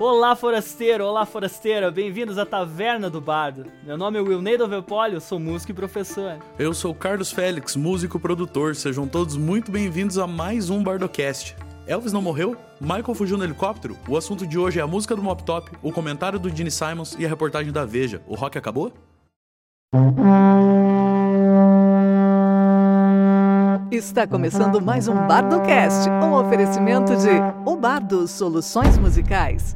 Olá, 0.00 0.36
forasteiro! 0.36 1.04
Olá, 1.04 1.26
forasteira! 1.26 1.90
Bem-vindos 1.90 2.38
à 2.38 2.46
Taverna 2.46 3.10
do 3.10 3.20
Bardo. 3.20 3.66
Meu 3.82 3.98
nome 3.98 4.16
é 4.16 4.20
Wilneido 4.20 4.68
Velpoli, 4.68 5.20
sou 5.20 5.40
músico 5.40 5.72
e 5.72 5.74
professor. 5.74 6.38
Eu 6.56 6.72
sou 6.72 6.94
Carlos 6.94 7.32
Félix, 7.32 7.74
músico 7.74 8.16
e 8.16 8.20
produtor. 8.20 8.76
Sejam 8.76 9.08
todos 9.08 9.36
muito 9.36 9.72
bem-vindos 9.72 10.16
a 10.16 10.24
mais 10.24 10.70
um 10.70 10.84
Bardocast. 10.84 11.56
Elvis 11.84 12.12
não 12.12 12.22
morreu? 12.22 12.56
Michael 12.80 13.12
fugiu 13.12 13.36
no 13.36 13.42
helicóptero? 13.42 13.96
O 14.08 14.16
assunto 14.16 14.46
de 14.46 14.56
hoje 14.56 14.78
é 14.78 14.82
a 14.82 14.86
música 14.86 15.16
do 15.16 15.22
Mop 15.22 15.42
Top, 15.42 15.68
o 15.82 15.90
comentário 15.90 16.38
do 16.38 16.48
Gene 16.48 16.70
Simons 16.70 17.16
e 17.18 17.26
a 17.26 17.28
reportagem 17.28 17.72
da 17.72 17.84
Veja. 17.84 18.22
O 18.28 18.36
rock 18.36 18.56
acabou? 18.56 18.92
Está 23.90 24.28
começando 24.28 24.80
mais 24.80 25.08
um 25.08 25.26
Bardocast, 25.26 26.08
um 26.08 26.34
oferecimento 26.34 27.16
de 27.16 27.30
O 27.68 27.74
Bardo 27.74 28.28
Soluções 28.28 28.96
Musicais. 28.96 29.74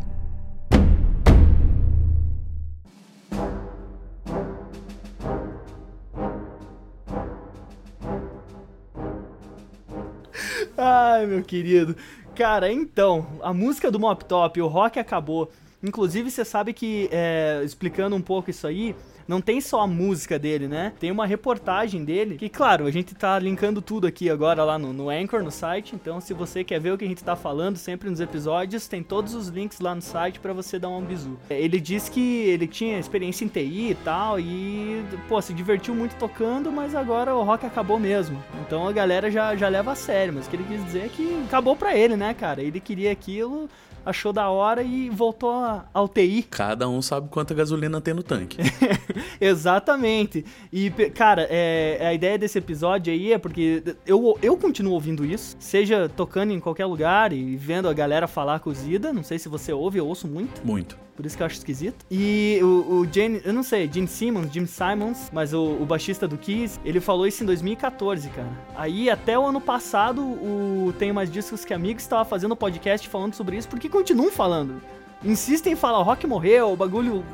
Ai, 11.13 11.27
meu 11.27 11.43
querido. 11.43 11.95
Cara, 12.35 12.73
então, 12.73 13.27
a 13.43 13.53
música 13.53 13.91
do 13.91 14.01
Mop 14.01 14.25
Top, 14.25 14.59
o 14.63 14.67
rock 14.67 14.99
acabou. 14.99 15.53
Inclusive, 15.83 16.31
você 16.31 16.43
sabe 16.43 16.73
que, 16.73 17.07
é, 17.13 17.61
explicando 17.63 18.17
um 18.17 18.23
pouco 18.23 18.49
isso 18.49 18.67
aí, 18.67 18.97
não 19.27 19.41
tem 19.41 19.61
só 19.61 19.81
a 19.81 19.87
música 19.87 20.39
dele, 20.39 20.69
né? 20.69 20.93
Tem 20.99 21.11
uma 21.11 21.27
reportagem 21.27 22.05
dele, 22.05 22.37
que 22.37 22.49
claro, 22.49 22.87
a 22.87 22.91
gente 22.91 23.15
tá 23.15 23.39
linkando 23.39 23.81
tudo 23.81 24.07
aqui 24.07 24.29
agora 24.31 24.65
lá 24.65 24.79
no, 24.79 24.93
no 24.93 25.11
Anchor, 25.11 25.43
no 25.43 25.51
site, 25.51 25.95
então 25.95 26.21
se 26.21 26.35
você 26.35 26.65
quer 26.65 26.81
ver 26.81 26.93
o 26.93 26.99
que 26.99 27.05
a 27.05 27.09
gente 27.09 27.23
tá 27.23 27.37
falando 27.37 27.77
sempre 27.77 28.09
nos 28.09 28.21
episódios, 28.21 28.87
tem 28.89 29.03
todos 29.03 29.35
os 29.35 29.49
links 29.49 29.81
lá 29.81 29.95
no 29.95 30.03
site 30.03 30.41
para 30.41 30.53
você 30.53 30.79
dar 30.79 30.89
um 30.89 31.03
bisu. 31.03 31.37
Ele 31.51 31.81
diz 31.81 32.09
que 32.09 32.21
ele 32.21 32.67
tinha 32.67 32.99
experiência 32.99 33.45
em 33.45 33.49
TI 33.49 33.91
e 33.91 33.97
tal, 34.05 34.39
e, 34.39 35.05
pô, 35.29 35.41
se 35.41 35.53
divertiu 35.53 35.95
muito 35.95 36.17
tocando, 36.17 36.71
mas 36.71 36.95
agora 36.95 37.35
o 37.35 37.43
rock 37.43 37.67
acabou 37.67 37.99
mesmo. 37.99 38.43
Então 38.67 38.87
a 38.87 38.93
galera 38.93 39.31
já, 39.31 39.55
já 39.57 39.69
leva 39.69 39.93
a 39.93 39.95
sério, 39.95 40.35
mas 40.35 40.47
o 40.47 40.51
que 40.51 40.57
ele 40.57 40.65
quis 40.65 40.85
dizer 40.85 41.07
é 41.07 41.09
que 41.09 41.43
acabou 41.47 41.77
pra 41.77 41.97
ele, 41.97 42.17
né, 42.17 42.35
cara? 42.35 42.63
Ele 42.63 42.81
queria 42.81 43.13
aquilo, 43.13 43.69
achou 44.05 44.33
da 44.33 44.49
hora 44.49 44.83
e 44.83 45.09
voltou 45.11 45.53
ao 45.93 46.09
TI. 46.09 46.43
Cada 46.51 46.89
um 46.89 47.01
sabe 47.01 47.29
quanta 47.29 47.55
gasolina 47.55 48.01
tem 48.01 48.15
no 48.15 48.23
tanque. 48.23 48.59
Exatamente. 49.41 50.45
E, 50.73 50.91
cara, 50.91 51.47
é, 51.51 51.99
a 52.07 52.15
ideia 52.15 52.39
desse 52.39 52.59
episódio 52.59 53.13
aí 53.13 53.33
é 53.33 53.39
porque 53.39 53.83
eu, 54.07 54.39
eu 54.43 54.57
continuo 54.57 54.95
ouvindo 54.95 55.25
isso, 55.25 55.57
seja 55.59 56.09
tocando 56.09 56.53
em 56.53 56.61
qualquer 56.61 56.87
lugar 56.87 57.33
e 57.33 57.57
vendo 57.57 57.89
a 57.89 57.93
galera 57.93 58.27
falar 58.27 58.61
cozida. 58.61 59.13
Não 59.13 59.23
sei 59.23 59.39
se 59.39 59.49
você 59.49 59.73
ouve, 59.73 59.99
eu 59.99 60.07
ouço 60.07 60.27
muito. 60.27 60.65
Muito. 60.67 61.03
Por 61.15 61.27
isso 61.27 61.37
que 61.37 61.43
eu 61.43 61.47
acho 61.47 61.57
esquisito. 61.57 62.05
E 62.11 62.59
o, 62.63 63.01
o 63.01 63.09
Jane, 63.13 63.43
eu 63.45 63.53
não 63.53 63.63
sei, 63.63 63.91
Gene 63.93 64.09
Simmons, 64.09 64.53
Jim 64.53 64.67
Simons, 64.67 65.31
mas 65.33 65.53
o, 65.53 65.63
o 65.81 65.85
baixista 65.85 66.27
do 66.27 66.39
Kiss, 66.39 66.81
ele 66.85 67.01
falou 67.01 67.27
isso 67.27 67.43
em 67.43 67.47
2014, 67.47 68.29
cara. 68.31 68.49
Aí 68.75 69.11
até 69.11 69.39
o 69.39 69.45
ano 69.47 69.61
passado, 69.61 70.23
o 70.23 70.93
Tenho 70.99 71.15
Mais 71.15 71.31
Discos 71.31 71.65
Que 71.65 71.75
Amigos 71.75 72.03
estava 72.03 72.25
fazendo 72.25 72.57
podcast 72.57 73.07
falando 73.09 73.35
sobre 73.35 73.57
isso, 73.57 73.69
porque 73.69 73.89
continuam 73.89 74.33
falando 74.33 74.81
insistem 75.25 75.73
em 75.73 75.77
falar, 75.77 75.99
o 75.99 76.03
rock 76.03 76.27
morreu, 76.27 76.73
o 76.73 76.77
bagulho 76.77 77.25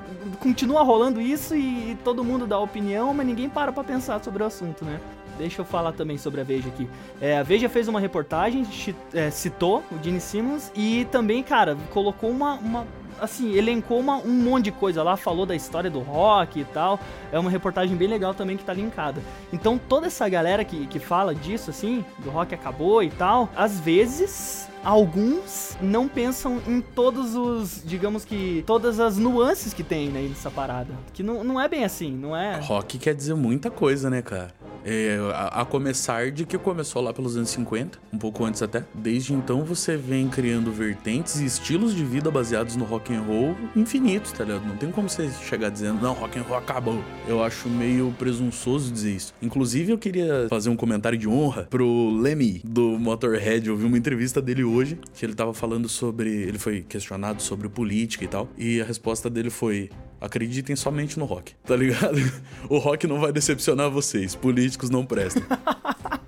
continua 0.40 0.82
rolando 0.82 1.20
isso 1.20 1.54
e, 1.56 1.96
todo 2.04 2.24
mundo 2.24 2.46
dá 2.46 2.58
opinião, 2.58 3.12
mas 3.14 3.26
ninguém 3.26 3.48
para 3.48 3.72
pra 3.72 3.84
pensar 3.84 4.22
sobre 4.22 4.42
o 4.42 4.46
assunto, 4.46 4.84
né? 4.84 5.00
Deixa 5.36 5.60
eu 5.60 5.64
falar 5.64 5.92
também 5.92 6.18
sobre 6.18 6.40
a 6.40 6.44
Veja 6.44 6.68
aqui. 6.68 6.88
É, 7.20 7.38
a 7.38 7.42
Veja 7.44 7.68
fez 7.68 7.86
uma 7.86 8.00
reportagem, 8.00 8.66
é, 9.14 9.30
citou 9.30 9.84
o 9.92 10.02
Gene 10.02 10.20
Simmons 10.20 10.72
e 10.74 11.06
também, 11.12 11.44
cara, 11.44 11.76
colocou 11.92 12.28
uma, 12.28 12.54
uma 12.54 12.86
assim, 13.20 13.54
elencou 13.54 14.00
uma, 14.00 14.16
um 14.16 14.32
monte 14.32 14.64
de 14.64 14.72
coisa 14.72 15.02
lá, 15.02 15.16
falou 15.16 15.46
da 15.46 15.54
história 15.54 15.90
do 15.90 16.00
rock 16.00 16.60
e 16.60 16.64
tal. 16.64 16.98
É 17.32 17.38
uma 17.38 17.50
reportagem 17.50 17.96
bem 17.96 18.08
legal 18.08 18.34
também 18.34 18.56
que 18.56 18.64
tá 18.64 18.72
linkada. 18.72 19.22
Então, 19.52 19.78
toda 19.78 20.06
essa 20.06 20.28
galera 20.28 20.64
que, 20.64 20.86
que 20.86 20.98
fala 20.98 21.34
disso, 21.34 21.70
assim, 21.70 22.04
do 22.18 22.30
rock 22.30 22.54
acabou 22.54 23.02
e 23.02 23.10
tal, 23.10 23.48
às 23.56 23.78
vezes 23.78 24.68
alguns 24.84 25.76
não 25.80 26.08
pensam 26.08 26.60
em 26.66 26.80
todos 26.80 27.34
os, 27.34 27.82
digamos 27.84 28.24
que, 28.24 28.62
todas 28.66 29.00
as 29.00 29.16
nuances 29.16 29.72
que 29.72 29.82
tem 29.82 30.08
né, 30.08 30.22
nessa 30.28 30.50
parada. 30.50 30.92
Que 31.12 31.22
não, 31.22 31.44
não 31.44 31.60
é 31.60 31.68
bem 31.68 31.84
assim, 31.84 32.12
não 32.12 32.36
é? 32.36 32.58
Rock 32.60 32.98
quer 32.98 33.14
dizer 33.14 33.34
muita 33.34 33.70
coisa, 33.70 34.10
né, 34.10 34.22
cara? 34.22 34.52
É, 34.84 35.18
a, 35.34 35.62
a, 35.62 35.64
começar 35.64 36.30
de 36.30 36.46
que 36.46 36.56
começou 36.56 37.02
lá 37.02 37.12
pelos 37.12 37.36
anos 37.36 37.50
50, 37.50 37.98
um 38.12 38.18
pouco 38.18 38.44
antes 38.44 38.62
até. 38.62 38.84
Desde 38.94 39.34
então 39.34 39.64
você 39.64 39.96
vem 39.96 40.28
criando 40.28 40.70
vertentes 40.72 41.40
e 41.40 41.44
estilos 41.44 41.94
de 41.94 42.04
vida 42.04 42.30
baseados 42.30 42.76
no 42.76 42.84
rock 42.84 43.12
and 43.12 43.20
roll 43.22 43.56
infinitos, 43.76 44.32
tá 44.32 44.44
ligado? 44.44 44.66
Não 44.66 44.76
tem 44.76 44.90
como 44.90 45.08
você 45.08 45.28
chegar 45.42 45.68
dizendo, 45.68 46.00
não, 46.00 46.14
rock 46.14 46.38
and 46.38 46.42
roll 46.42 46.56
acabou. 46.56 47.02
Eu 47.26 47.42
acho 47.42 47.68
meio 47.68 48.14
presunçoso 48.18 48.90
dizer 48.90 49.10
isso. 49.10 49.34
Inclusive 49.42 49.92
eu 49.92 49.98
queria 49.98 50.46
fazer 50.48 50.70
um 50.70 50.76
comentário 50.76 51.18
de 51.18 51.28
honra 51.28 51.66
pro 51.68 52.10
Lemmy 52.10 52.62
do 52.64 52.98
Motorhead. 52.98 53.68
Eu 53.68 53.76
vi 53.76 53.84
uma 53.84 53.98
entrevista 53.98 54.40
dele 54.40 54.64
hoje 54.68 54.98
que 55.14 55.24
ele 55.24 55.34
tava 55.34 55.52
falando 55.52 55.88
sobre, 55.88 56.30
ele 56.30 56.58
foi 56.58 56.82
questionado 56.82 57.42
sobre 57.42 57.68
política 57.68 58.24
e 58.24 58.28
tal, 58.28 58.48
e 58.56 58.80
a 58.80 58.84
resposta 58.84 59.28
dele 59.28 59.50
foi: 59.50 59.90
Acreditem 60.20 60.76
somente 60.76 61.18
no 61.18 61.24
rock, 61.24 61.54
tá 61.64 61.76
ligado? 61.76 62.18
O 62.68 62.78
rock 62.78 63.06
não 63.06 63.20
vai 63.20 63.32
decepcionar 63.32 63.90
vocês, 63.90 64.34
políticos 64.34 64.90
não 64.90 65.04
prestam. 65.04 65.42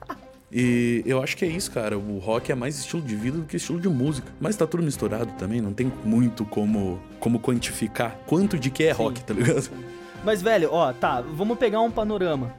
E 0.52 1.02
eu 1.06 1.22
acho 1.22 1.36
que 1.36 1.44
é 1.44 1.48
isso, 1.48 1.70
cara. 1.70 1.96
O 1.96 2.18
rock 2.18 2.50
é 2.50 2.54
mais 2.54 2.76
estilo 2.76 3.00
de 3.02 3.14
vida 3.14 3.38
do 3.38 3.44
que 3.44 3.56
estilo 3.56 3.80
de 3.80 3.88
música. 3.88 4.32
Mas 4.40 4.56
tá 4.56 4.66
tudo 4.66 4.82
misturado 4.82 5.30
também, 5.38 5.60
não 5.60 5.72
tem 5.72 5.92
muito 6.04 6.44
como, 6.44 7.00
como 7.20 7.38
quantificar 7.38 8.18
quanto 8.26 8.58
de 8.58 8.68
que 8.68 8.84
é 8.84 8.94
Sim. 8.94 9.02
rock, 9.02 9.22
tá 9.22 9.32
ligado? 9.32 9.70
Mas, 10.24 10.42
velho, 10.42 10.70
ó, 10.72 10.92
tá, 10.92 11.20
vamos 11.20 11.58
pegar 11.58 11.80
um 11.80 11.90
panorama. 11.90 12.54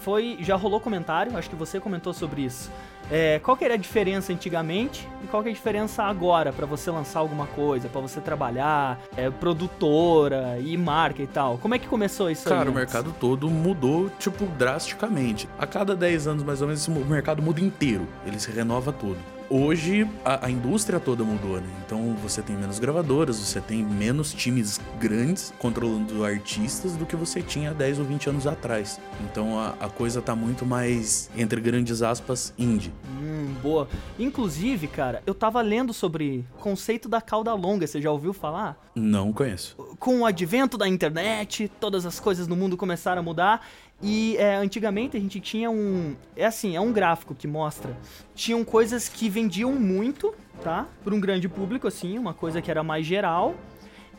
Foi. 0.00 0.38
Já 0.40 0.56
rolou 0.56 0.80
comentário, 0.80 1.36
acho 1.36 1.48
que 1.48 1.56
você 1.56 1.80
comentou 1.80 2.12
sobre 2.12 2.42
isso. 2.42 2.70
É, 3.10 3.40
qual 3.40 3.56
que 3.56 3.64
era 3.64 3.74
a 3.74 3.76
diferença 3.76 4.32
antigamente 4.32 5.06
e 5.24 5.26
qual 5.26 5.42
que 5.42 5.48
é 5.48 5.52
a 5.52 5.54
diferença 5.54 6.04
agora 6.04 6.52
para 6.52 6.64
você 6.64 6.90
lançar 6.90 7.18
alguma 7.18 7.46
coisa, 7.46 7.88
para 7.88 8.00
você 8.00 8.20
trabalhar, 8.20 9.00
é, 9.16 9.28
produtora 9.28 10.58
e 10.60 10.76
marca 10.76 11.22
e 11.22 11.26
tal? 11.26 11.58
Como 11.58 11.74
é 11.74 11.78
que 11.78 11.88
começou 11.88 12.30
isso 12.30 12.44
Cara, 12.44 12.56
aí? 12.56 12.60
Cara, 12.60 12.70
o 12.70 12.74
mercado 12.74 13.14
todo 13.18 13.50
mudou, 13.50 14.08
tipo, 14.18 14.46
drasticamente. 14.46 15.48
A 15.58 15.66
cada 15.66 15.96
10 15.96 16.26
anos, 16.28 16.42
mais 16.44 16.62
ou 16.62 16.68
menos, 16.68 16.86
o 16.86 16.92
mercado 16.92 17.42
muda 17.42 17.60
inteiro. 17.60 18.06
Ele 18.24 18.38
se 18.38 18.50
renova 18.50 18.92
todo 18.92 19.18
hoje 19.50 20.08
a, 20.24 20.46
a, 20.46 20.50
indústria 20.50 21.00
toda 21.00 21.24
mudou, 21.24 21.60
né? 21.60 21.68
Então 21.84 22.14
você 22.22 22.40
tem 22.40 22.56
menos 22.56 22.78
gravadoras, 22.78 23.36
você 23.36 23.60
tem 23.60 23.82
menos 23.84 24.32
times 24.32 24.80
grandes 24.98 25.52
controlando 25.58 26.24
artistas 26.24 26.96
do 26.96 27.04
que 27.04 27.16
você 27.16 27.42
tinha 27.42 27.74
10 27.74 27.98
ou 27.98 28.04
20 28.04 28.30
anos 28.30 28.46
atrás. 28.46 29.00
Então 29.24 29.58
a, 29.58 29.74
a 29.80 29.88
coisa 29.88 30.22
tá 30.22 30.36
muito 30.36 30.64
mais, 30.64 31.28
entre 31.36 31.60
grandes 31.60 32.00
aspas, 32.00 32.54
indie. 32.56 32.92
Hum, 33.20 33.52
boa. 33.60 33.88
Inclusive, 34.18 34.86
cara, 34.86 35.22
eu 35.26 35.34
tava 35.34 35.60
lendo 35.60 35.92
sobre 35.92 36.44
conceito 36.60 37.08
da 37.08 37.20
cauda 37.20 37.52
longa, 37.52 37.86
você 37.86 38.00
já 38.00 38.10
ouviu 38.10 38.32
falar? 38.32 38.78
Não 38.94 39.32
conheço. 39.32 39.76
Com 39.98 40.20
o 40.20 40.26
advento 40.26 40.78
da 40.78 40.86
internet, 40.86 41.70
todas 41.80 42.06
as 42.06 42.20
coisas 42.20 42.46
no 42.46 42.54
mundo 42.54 42.76
começaram 42.76 43.20
a 43.20 43.24
mudar 43.24 43.66
e 44.02 44.36
é, 44.38 44.56
antigamente 44.56 45.16
a 45.16 45.20
gente 45.20 45.40
tinha 45.40 45.70
um. 45.70 46.14
É 46.36 46.46
assim, 46.46 46.74
é 46.74 46.80
um 46.80 46.92
gráfico 46.92 47.34
que 47.34 47.46
mostra. 47.46 47.96
Tinham 48.34 48.64
coisas 48.64 49.08
que 49.08 49.28
vendiam 49.28 49.72
muito, 49.72 50.34
tá? 50.62 50.86
Para 51.04 51.14
um 51.14 51.20
grande 51.20 51.48
público, 51.48 51.86
assim, 51.86 52.18
uma 52.18 52.32
coisa 52.32 52.62
que 52.62 52.70
era 52.70 52.82
mais 52.82 53.04
geral. 53.04 53.54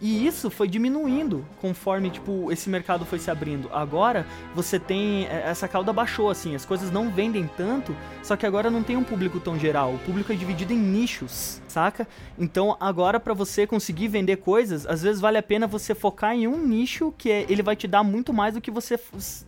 E 0.02 0.26
isso 0.26 0.50
foi 0.50 0.68
diminuindo 0.68 1.46
conforme, 1.62 2.10
tipo, 2.10 2.52
esse 2.52 2.70
mercado 2.70 3.06
foi 3.06 3.20
se 3.20 3.30
abrindo. 3.30 3.70
Agora, 3.72 4.26
você 4.56 4.80
tem... 4.80 5.26
É, 5.28 5.44
essa 5.52 5.68
cauda 5.68 5.94
baixou, 5.94 6.30
assim, 6.30 6.56
as 6.56 6.66
coisas 6.66 6.92
não 6.92 7.10
vendem 7.10 7.50
tanto, 7.56 7.96
só 8.24 8.36
que 8.36 8.46
agora 8.46 8.72
não 8.72 8.82
tem 8.82 8.98
um 8.98 9.04
público 9.04 9.40
tão 9.40 9.60
geral. 9.60 9.94
O 9.94 10.00
público 10.00 10.32
é 10.32 10.36
dividido 10.36 10.74
em 10.74 10.78
nichos, 10.78 11.62
saca? 11.68 12.08
Então, 12.38 12.76
agora 12.80 13.20
para 13.20 13.34
você 13.34 13.68
conseguir 13.68 14.08
vender 14.08 14.38
coisas, 14.38 14.88
às 14.88 15.04
vezes 15.04 15.22
vale 15.22 15.38
a 15.38 15.44
pena 15.44 15.68
você 15.68 15.94
focar 15.94 16.34
em 16.34 16.48
um 16.48 16.66
nicho 16.66 17.14
que 17.18 17.30
é, 17.30 17.46
ele 17.48 17.62
vai 17.62 17.76
te 17.76 17.88
dar 17.88 18.04
muito 18.04 18.34
mais 18.34 18.56
do 18.56 18.62
que 18.62 18.72
você, 18.72 19.00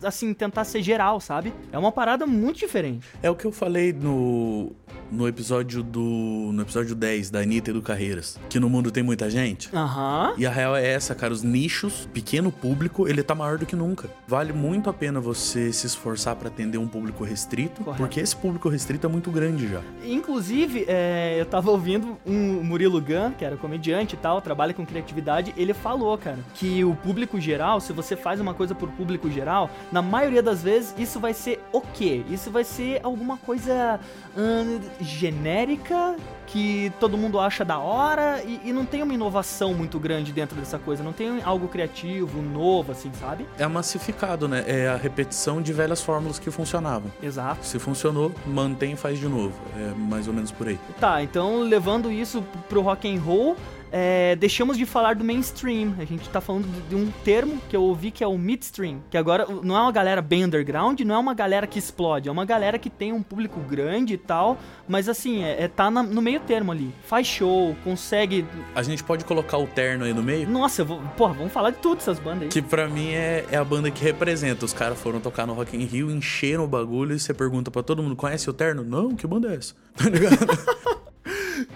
assim, 0.02 0.32
tentar 0.32 0.64
ser 0.64 0.82
geral, 0.82 1.20
sabe? 1.20 1.52
É 1.72 1.78
uma 1.78 1.90
parada 1.90 2.26
muito 2.26 2.58
diferente. 2.58 3.08
É 3.22 3.28
o 3.30 3.34
que 3.34 3.44
eu 3.44 3.52
falei 3.52 3.92
no 3.92 4.70
no 5.10 5.26
episódio 5.28 5.82
do. 5.82 6.50
No 6.52 6.62
episódio 6.62 6.94
10 6.94 7.30
da 7.30 7.40
Anitta 7.40 7.70
e 7.70 7.72
do 7.72 7.82
Carreiras. 7.82 8.38
Que 8.48 8.58
no 8.58 8.68
mundo 8.68 8.90
tem 8.90 9.02
muita 9.02 9.30
gente. 9.30 9.68
Aham. 9.74 10.30
Uhum. 10.30 10.34
E 10.38 10.46
a 10.46 10.50
real 10.50 10.76
é 10.76 10.86
essa, 10.86 11.14
cara. 11.14 11.32
Os 11.32 11.42
nichos, 11.42 12.08
pequeno 12.12 12.50
público, 12.50 13.08
ele 13.08 13.22
tá 13.22 13.34
maior 13.34 13.58
do 13.58 13.66
que 13.66 13.76
nunca. 13.76 14.08
Vale 14.26 14.52
muito 14.52 14.88
a 14.90 14.92
pena 14.92 15.20
você 15.20 15.72
se 15.72 15.86
esforçar 15.86 16.36
para 16.36 16.48
atender 16.48 16.78
um 16.78 16.88
público 16.88 17.24
restrito. 17.24 17.82
Correto. 17.82 18.02
Porque 18.02 18.20
esse 18.20 18.34
público 18.36 18.68
restrito 18.68 19.06
é 19.06 19.10
muito 19.10 19.30
grande 19.30 19.68
já. 19.68 19.80
Inclusive, 20.04 20.84
é, 20.88 21.36
eu 21.38 21.46
tava 21.46 21.70
ouvindo 21.70 22.16
um 22.26 22.62
Murilo 22.62 23.00
Gun, 23.00 23.32
que 23.36 23.44
era 23.44 23.56
comediante 23.56 24.14
e 24.14 24.18
tal, 24.18 24.40
trabalha 24.40 24.74
com 24.74 24.84
criatividade. 24.84 25.54
Ele 25.56 25.74
falou, 25.74 26.16
cara, 26.18 26.38
que 26.54 26.84
o 26.84 26.94
público 26.94 27.40
geral, 27.40 27.80
se 27.80 27.92
você 27.92 28.16
faz 28.16 28.40
uma 28.40 28.54
coisa 28.54 28.74
por 28.74 28.88
público 28.90 29.30
geral, 29.30 29.70
na 29.90 30.02
maioria 30.02 30.42
das 30.42 30.62
vezes 30.62 30.94
isso 30.98 31.20
vai 31.20 31.34
ser 31.34 31.60
o 31.72 31.80
quê? 31.80 32.24
Isso 32.30 32.50
vai 32.50 32.64
ser 32.64 33.00
alguma 33.02 33.36
coisa. 33.36 34.00
Hum, 34.36 34.80
genérica 35.00 36.16
que 36.46 36.92
todo 37.00 37.16
mundo 37.16 37.40
acha 37.40 37.64
da 37.64 37.78
hora 37.78 38.42
e, 38.44 38.60
e, 38.64 38.72
não 38.72 38.84
tem 38.84 39.02
uma 39.02 39.14
inovação 39.14 39.74
muito 39.74 39.98
grande 39.98 40.32
dentro 40.32 40.56
dessa 40.56 40.78
coisa, 40.78 41.02
não 41.02 41.12
tem 41.12 41.42
algo 41.42 41.68
criativo, 41.68 42.40
novo, 42.40 42.92
assim, 42.92 43.10
sabe? 43.18 43.46
É 43.58 43.66
massificado, 43.66 44.46
né? 44.46 44.62
É 44.66 44.88
a 44.88 44.96
repetição 44.96 45.60
de 45.60 45.72
velhas 45.72 46.02
fórmulas 46.02 46.38
que 46.38 46.50
funcionavam. 46.50 47.10
Exato. 47.22 47.64
Se 47.66 47.78
funcionou, 47.78 48.32
mantém 48.46 48.92
e 48.92 48.96
faz 48.96 49.18
de 49.18 49.26
novo. 49.26 49.54
É 49.76 49.94
mais 49.98 50.28
ou 50.28 50.34
menos 50.34 50.50
por 50.50 50.68
aí. 50.68 50.78
Tá, 51.00 51.22
então 51.22 51.60
levando 51.62 52.12
isso 52.12 52.42
pro 52.68 52.82
rock 52.82 53.12
and 53.12 53.20
roll, 53.20 53.56
é, 53.96 54.34
deixamos 54.34 54.76
de 54.76 54.84
falar 54.84 55.14
do 55.14 55.22
mainstream. 55.22 55.94
A 56.00 56.04
gente 56.04 56.28
tá 56.28 56.40
falando 56.40 56.66
de 56.88 56.96
um 56.96 57.08
termo 57.22 57.60
que 57.70 57.76
eu 57.76 57.82
ouvi 57.84 58.10
que 58.10 58.24
é 58.24 58.26
o 58.26 58.36
midstream. 58.36 59.00
Que 59.08 59.16
agora 59.16 59.46
não 59.62 59.76
é 59.76 59.80
uma 59.80 59.92
galera 59.92 60.20
bem 60.20 60.44
underground, 60.44 60.98
não 61.02 61.14
é 61.14 61.18
uma 61.18 61.32
galera 61.32 61.64
que 61.64 61.78
explode, 61.78 62.28
é 62.28 62.32
uma 62.32 62.44
galera 62.44 62.76
que 62.76 62.90
tem 62.90 63.12
um 63.12 63.22
público 63.22 63.60
grande 63.60 64.14
e 64.14 64.18
tal, 64.18 64.58
mas 64.88 65.08
assim, 65.08 65.44
é, 65.44 65.62
é 65.62 65.68
tá 65.68 65.92
na, 65.92 66.02
no 66.02 66.20
meio 66.20 66.40
termo 66.40 66.72
ali. 66.72 66.92
Faz 67.04 67.28
show, 67.28 67.76
consegue. 67.84 68.44
A 68.74 68.82
gente 68.82 69.04
pode 69.04 69.24
colocar 69.24 69.58
o 69.58 69.66
terno 69.68 70.04
aí 70.04 70.12
no 70.12 70.24
meio? 70.24 70.50
Nossa, 70.50 70.82
eu 70.82 70.86
vou, 70.86 71.00
porra, 71.16 71.34
vamos 71.34 71.52
falar 71.52 71.70
de 71.70 71.78
tudo 71.78 71.98
essas 71.98 72.18
bandas 72.18 72.42
aí. 72.42 72.48
Que 72.48 72.60
pra 72.60 72.88
mim 72.88 73.12
é, 73.12 73.44
é 73.48 73.56
a 73.56 73.64
banda 73.64 73.92
que 73.92 74.02
representa. 74.02 74.64
Os 74.64 74.72
caras 74.72 74.98
foram 74.98 75.20
tocar 75.20 75.46
no 75.46 75.52
Rock 75.54 75.76
in 75.76 75.84
Rio, 75.84 76.10
encheram 76.10 76.64
o 76.64 76.66
bagulho 76.66 77.14
e 77.14 77.20
você 77.20 77.32
pergunta 77.32 77.70
para 77.70 77.84
todo 77.84 78.02
mundo: 78.02 78.16
conhece 78.16 78.50
o 78.50 78.52
terno? 78.52 78.82
Não, 78.82 79.14
que 79.14 79.24
banda 79.24 79.52
é 79.52 79.56
essa? 79.56 79.72
Tá 79.94 80.10
ligado? 80.10 80.36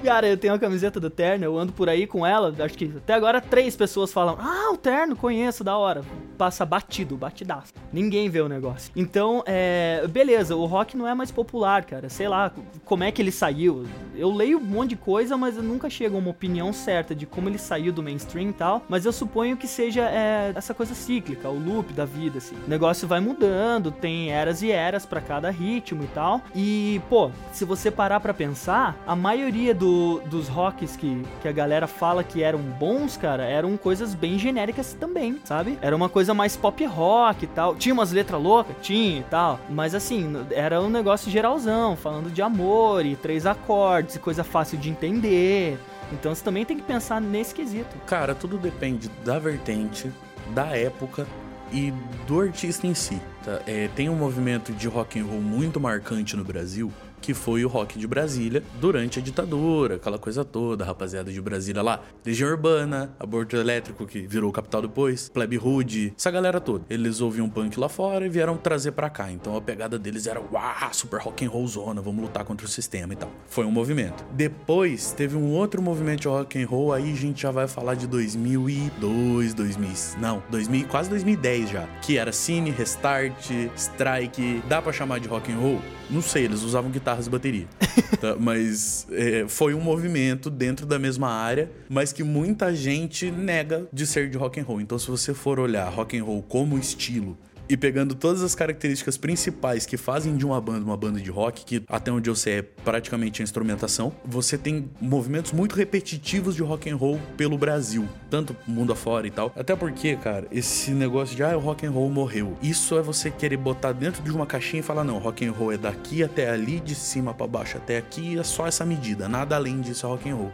Cara, 0.03 0.27
eu 0.27 0.37
tenho 0.37 0.53
uma 0.53 0.59
camiseta 0.59 1.01
do 1.01 1.11
Terno, 1.11 1.45
eu 1.45 1.59
ando 1.59 1.73
por 1.73 1.89
aí 1.89 2.07
com 2.07 2.27
ela. 2.27 2.55
Acho 2.59 2.77
que 2.77 2.93
até 2.97 3.15
agora 3.15 3.41
três 3.41 3.77
pessoas 3.77 4.13
falam: 4.13 4.37
Ah, 4.41 4.71
o 4.73 4.77
Terno, 4.77 5.17
conheço, 5.17 5.63
da 5.65 5.77
hora. 5.77 6.03
Passa 6.37 6.65
batido, 6.65 7.17
batidaço. 7.17 7.73
Ninguém 7.93 8.29
vê 8.29 8.41
o 8.41 8.49
negócio. 8.49 8.93
Então, 8.95 9.43
é. 9.47 10.07
Beleza, 10.09 10.55
o 10.55 10.67
rock 10.67 10.97
não 10.97 11.07
é 11.07 11.15
mais 11.15 11.31
popular, 11.31 11.85
cara. 11.85 12.09
Sei 12.09 12.29
lá, 12.29 12.53
como 12.85 13.05
é 13.05 13.11
que 13.11 13.21
ele 13.21 13.33
saiu. 13.33 13.87
Eu 14.15 14.33
leio 14.33 14.59
um 14.59 14.65
monte 14.65 14.91
de 14.91 14.97
coisa, 14.97 15.37
mas 15.37 15.57
eu 15.57 15.63
nunca 15.63 15.91
chego 15.91 16.17
a 16.17 16.19
uma 16.19 16.31
opinião 16.31 16.73
certa 16.73 17.15
de 17.15 17.27
como 17.27 17.49
ele 17.49 17.59
saiu 17.59 17.93
do 17.93 18.03
mainstream 18.03 18.51
e 18.51 18.53
tal. 18.53 18.83
Mas 18.89 19.05
eu 19.05 19.13
suponho 19.13 19.57
que 19.57 19.67
seja 19.67 20.03
é, 20.03 20.53
essa 20.55 20.73
coisa 20.73 20.95
cíclica, 20.95 21.49
o 21.49 21.59
loop 21.59 21.93
da 21.93 22.05
vida, 22.05 22.39
assim. 22.39 22.57
O 22.67 22.71
negócio 22.71 23.07
vai 23.09 23.21
mudando, 23.21 23.91
tem 23.91 24.31
eras 24.31 24.63
e 24.63 24.71
eras 24.71 25.05
para 25.05 25.21
cada 25.21 25.51
ritmo 25.51 26.05
e 26.05 26.09
tal. 26.09 26.41
E, 26.55 27.01
pô, 27.09 27.31
se 27.53 27.65
você 27.65 27.91
parar 27.91 28.21
para 28.21 28.35
pensar, 28.35 28.97
a 29.07 29.17
maioria 29.17 29.68
do, 29.75 30.21
dos 30.27 30.49
rocks 30.49 30.97
que, 30.97 31.23
que 31.41 31.49
a 31.49 31.53
galera 31.53 31.87
fala 31.87 32.23
que 32.25 32.43
eram 32.43 32.59
bons, 32.59 33.17
cara, 33.17 33.45
eram 33.45 33.77
coisas 33.77 34.15
bem 34.15 34.39
genéricas 34.39 34.95
também, 34.95 35.41
sabe? 35.45 35.79
Era 35.81 35.95
uma 35.95 36.09
coisa 36.09 36.35
mais 36.35 36.57
pop 36.57 36.85
rock 36.85 37.45
e 37.45 37.49
tal. 37.49 37.77
Tinha 37.77 37.93
umas 37.93 38.13
letras 38.13 38.41
loucas? 38.41 38.77
Tinha 38.83 39.21
e 39.21 39.25
tal. 39.25 39.59
Mas 39.69 39.95
assim, 39.95 40.33
era 40.51 40.81
um 40.81 40.91
negócio 40.91 41.31
geralzão, 41.31 41.97
falando 41.97 42.31
de 42.31 42.43
amor 42.43 43.05
e 43.05 43.17
três 43.17 43.47
acordes 43.47 44.17
e 44.17 44.19
coisa 44.19 44.45
fácil 44.45 44.79
de 44.79 44.91
entender. 44.91 45.79
Então 46.13 46.35
você 46.35 46.43
também 46.43 46.65
tem 46.65 46.77
que 46.77 46.83
pensar 46.83 47.21
nesse 47.21 47.55
quesito. 47.55 47.97
Cara, 48.07 48.35
tudo 48.35 48.57
depende 48.57 49.09
da 49.25 49.39
vertente, 49.39 50.11
da 50.55 50.77
época 50.77 51.27
e 51.73 51.93
do 52.27 52.41
artista 52.41 52.87
em 52.87 52.95
si. 52.95 53.21
Tá? 53.45 53.61
É, 53.67 53.89
tem 53.95 54.09
um 54.09 54.17
movimento 54.17 54.73
de 54.73 54.89
rock 54.89 55.21
and 55.21 55.25
roll 55.25 55.41
muito 55.41 55.79
marcante 55.79 56.37
no 56.37 56.45
Brasil 56.45 56.91
que 57.21 57.35
foi 57.35 57.65
o 57.65 57.69
rock 57.69 57.99
de 57.99 58.07
Brasília 58.07 58.63
durante 58.81 59.19
a 59.19 59.23
ditadura, 59.23 59.97
aquela 59.97 60.19
coisa 60.19 60.45
toda, 60.45 60.85
rapaziada 60.85 61.33
de 61.33 61.41
Brasília 61.41 61.83
lá, 61.83 62.01
Legião 62.25 62.51
Urbana, 62.51 63.15
Aborto 63.19 63.57
Elétrico, 63.57 64.07
que 64.07 64.27
virou 64.27 64.51
capital 64.53 64.83
depois, 64.83 65.29
Plebe 65.29 65.59
Hood, 65.59 66.15
essa 66.17 66.31
galera 66.31 66.61
toda. 66.61 66.85
Eles 66.89 67.21
ouviam 67.21 67.49
punk 67.49 67.79
lá 67.79 67.89
fora 67.89 68.27
e 68.27 68.29
vieram 68.29 68.57
trazer 68.57 68.93
para 68.93 69.11
cá. 69.11 69.31
Então 69.31 69.57
a 69.57 69.61
pegada 69.61 69.99
deles 69.99 70.27
era, 70.27 70.41
uau, 70.41 70.93
super 70.93 71.21
rock 71.21 71.45
and 71.45 71.51
roll 71.51 71.67
zona, 71.67 72.01
vamos 72.01 72.23
lutar 72.23 72.45
contra 72.45 72.67
o 72.67 72.69
sistema 72.69 73.13
e 73.13 73.17
tal. 73.17 73.31
Foi 73.47 73.65
um 73.65 73.71
movimento. 73.71 74.25
Depois 74.33 75.13
teve 75.13 75.37
um 75.37 75.51
outro 75.53 75.83
movimento 75.83 76.21
de 76.23 76.29
rock 76.29 76.63
and 76.63 76.67
roll, 76.67 76.93
aí 76.93 77.13
a 77.13 77.17
gente 77.17 77.43
já 77.43 77.51
vai 77.51 77.69
falar 77.69 77.95
de 77.95 78.07
2002, 78.07 79.55
2000, 79.55 79.89
não, 80.21 80.43
2000, 80.51 80.87
quase 80.89 81.11
2010 81.11 81.71
já, 81.71 81.87
que 82.03 82.19
era 82.19 82.33
Cine, 82.33 82.71
Restart, 82.71 83.51
Strike, 83.77 84.63
dá 84.69 84.81
para 84.81 84.93
chamar 84.93 85.21
de 85.21 85.29
rock 85.29 85.53
and 85.53 85.59
roll? 85.59 85.81
Não 86.11 86.23
sei, 86.23 86.45
eles 86.45 86.63
usavam 86.63 86.91
guitarras 87.09 87.27
e 87.27 87.31
bateria. 87.31 87.67
tá? 88.21 88.37
Mas 88.39 89.07
é, 89.11 89.47
foi 89.49 89.75
um 89.75 89.81
movimento 89.81 90.51
dentro 90.51 90.85
da 90.85 90.99
mesma 90.99 91.31
área, 91.31 91.71
mas 91.89 92.13
que 92.13 92.23
muita 92.23 92.75
gente 92.75 93.31
nega 93.31 93.87
de 93.93 94.07
ser 94.07 94.29
de 94.29 94.37
rock 94.37 94.61
and 94.61 94.65
roll. 94.65 94.81
Então, 94.81 94.99
se 94.99 95.11
você 95.11 95.33
for 95.33 95.59
olhar 95.59 95.89
rock 95.89 96.19
and 96.19 96.25
roll 96.25 96.43
como 96.43 96.79
estilo 96.79 97.37
e 97.69 97.77
pegando 97.77 98.15
todas 98.15 98.43
as 98.43 98.55
características 98.55 99.17
principais 99.17 99.85
que 99.85 99.97
fazem 99.97 100.37
de 100.37 100.47
uma 100.47 100.61
banda 100.61 100.85
uma 100.85 100.97
banda 100.97 101.21
de 101.21 101.31
rock, 101.31 101.65
que 101.65 101.83
até 101.89 102.11
onde 102.11 102.31
eu 102.31 102.35
sei 102.35 102.59
é 102.59 102.63
praticamente 102.63 103.43
a 103.43 103.45
instrumentação, 103.45 104.13
você 104.25 104.57
tem 104.57 104.91
movimentos 105.01 105.53
muito 105.53 105.75
repetitivos 105.75 106.55
de 106.55 106.63
rock 106.63 106.89
and 106.89 106.97
roll 106.97 107.21
pelo 107.37 107.59
Brasil, 107.59 108.09
tanto 108.31 108.57
mundo 108.67 108.93
afora 108.93 109.27
e 109.27 109.31
tal. 109.31 109.53
Até 109.57 109.77
porque, 109.77 110.17
cara, 110.17 110.47
esse 110.51 110.93
negócio 110.93 111.37
de 111.37 111.43
ah, 111.43 111.57
o 111.57 111.61
rock 111.61 111.85
and 111.85 111.91
roll 111.91 112.11
morreu. 112.11 112.57
Isso 112.63 112.99
é 112.99 113.03
você 113.03 113.31
querer 113.31 113.57
botar 113.57 113.93
dentro 113.93 114.23
de 114.23 114.31
uma 114.31 114.47
caixinha 114.47 114.81
e 114.81 114.83
falar 114.83 115.05
não, 115.05 115.19
rock 115.19 115.45
and 115.45 115.53
roll 115.53 115.73
é 115.73 115.77
daqui 115.77 116.23
até 116.23 116.49
ali, 116.49 116.81
de 116.81 116.95
cima 116.95 117.35
para 117.35 117.47
baixo 117.47 117.77
até 117.77 117.99
aqui, 117.99 118.39
é 118.39 118.43
só 118.43 118.67
essa 118.67 118.85
medida, 118.85 119.29
nada 119.29 119.57
além 119.57 119.81
disso 119.81 120.07
é 120.07 120.09
rock 120.09 120.29
and 120.29 120.35
roll. 120.35 120.53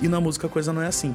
E 0.00 0.08
na 0.08 0.20
música 0.20 0.46
a 0.46 0.50
coisa 0.50 0.72
não 0.72 0.82
é 0.82 0.86
assim. 0.86 1.14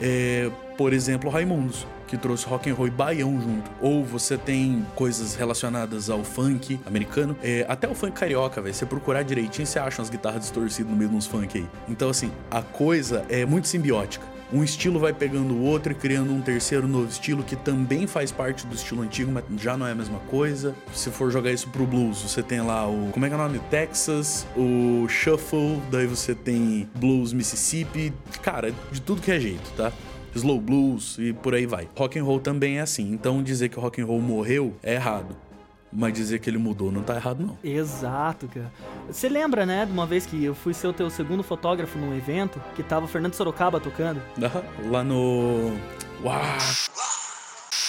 É, 0.00 0.50
por 0.76 0.92
exemplo, 0.92 1.28
Raimundos 1.30 1.86
que 2.10 2.18
trouxe 2.18 2.44
rock 2.44 2.68
and 2.68 2.74
roll 2.74 2.88
e 2.88 2.90
baião 2.90 3.40
junto. 3.40 3.70
Ou 3.80 4.04
você 4.04 4.36
tem 4.36 4.84
coisas 4.96 5.36
relacionadas 5.36 6.10
ao 6.10 6.24
funk 6.24 6.80
americano, 6.84 7.36
é, 7.40 7.64
até 7.68 7.88
o 7.88 7.94
funk 7.94 8.12
carioca, 8.18 8.60
velho. 8.60 8.74
Você 8.74 8.84
procurar 8.84 9.22
direitinho, 9.22 9.64
você 9.64 9.78
acha 9.78 10.02
umas 10.02 10.10
guitarras 10.10 10.40
distorcidas 10.40 10.90
no 10.90 10.98
meio 10.98 11.08
uns 11.10 11.26
funk 11.26 11.56
aí. 11.56 11.68
Então, 11.88 12.10
assim, 12.10 12.32
a 12.50 12.62
coisa 12.62 13.24
é 13.28 13.46
muito 13.46 13.68
simbiótica. 13.68 14.26
Um 14.52 14.64
estilo 14.64 14.98
vai 14.98 15.12
pegando 15.12 15.54
o 15.54 15.62
outro 15.62 15.92
e 15.92 15.94
criando 15.94 16.32
um 16.32 16.40
terceiro 16.40 16.88
novo 16.88 17.08
estilo 17.08 17.42
que 17.42 17.54
também 17.54 18.06
faz 18.06 18.32
parte 18.32 18.66
do 18.66 18.74
estilo 18.74 19.02
antigo, 19.02 19.30
mas 19.30 19.44
já 19.60 19.76
não 19.76 19.86
é 19.86 19.92
a 19.92 19.94
mesma 19.94 20.18
coisa. 20.28 20.74
Se 20.92 21.10
for 21.10 21.30
jogar 21.30 21.52
isso 21.52 21.68
pro 21.68 21.86
blues, 21.86 22.22
você 22.22 22.42
tem 22.42 22.60
lá 22.60 22.88
o. 22.88 23.10
Como 23.12 23.24
é 23.24 23.28
que 23.28 23.34
é 23.34 23.38
o 23.38 23.40
nome? 23.40 23.60
Texas, 23.70 24.46
o 24.56 25.06
Shuffle, 25.08 25.80
daí 25.90 26.06
você 26.06 26.34
tem 26.34 26.88
Blues 26.96 27.32
Mississippi. 27.32 28.12
Cara, 28.42 28.72
de 28.90 29.00
tudo 29.00 29.22
que 29.22 29.30
é 29.30 29.38
jeito, 29.38 29.70
tá? 29.76 29.92
slow 30.34 30.60
blues 30.60 31.16
e 31.18 31.32
por 31.32 31.54
aí 31.54 31.66
vai. 31.66 31.88
Rock 31.96 32.18
and 32.18 32.24
roll 32.24 32.40
também 32.40 32.78
é 32.78 32.80
assim. 32.80 33.10
Então 33.12 33.42
dizer 33.42 33.68
que 33.68 33.78
o 33.78 33.82
rock 33.82 34.00
and 34.00 34.06
roll 34.06 34.20
morreu 34.20 34.76
é 34.82 34.94
errado. 34.94 35.36
Mas 35.92 36.12
dizer 36.12 36.38
que 36.38 36.48
ele 36.48 36.58
mudou 36.58 36.92
não 36.92 37.02
tá 37.02 37.16
errado, 37.16 37.44
não. 37.44 37.58
Exato, 37.64 38.48
cara. 38.48 38.72
Você 39.08 39.28
lembra, 39.28 39.66
né, 39.66 39.84
de 39.84 39.92
uma 39.92 40.06
vez 40.06 40.24
que 40.24 40.44
eu 40.44 40.54
fui 40.54 40.72
ser 40.72 40.86
o 40.86 40.92
teu 40.92 41.10
segundo 41.10 41.42
fotógrafo 41.42 41.98
num 41.98 42.16
evento 42.16 42.62
que 42.76 42.82
tava 42.82 43.06
o 43.06 43.08
Fernando 43.08 43.34
Sorocaba 43.34 43.80
tocando? 43.80 44.22
Lá 44.88 45.02
no. 45.02 45.72
Uau! 46.22 46.40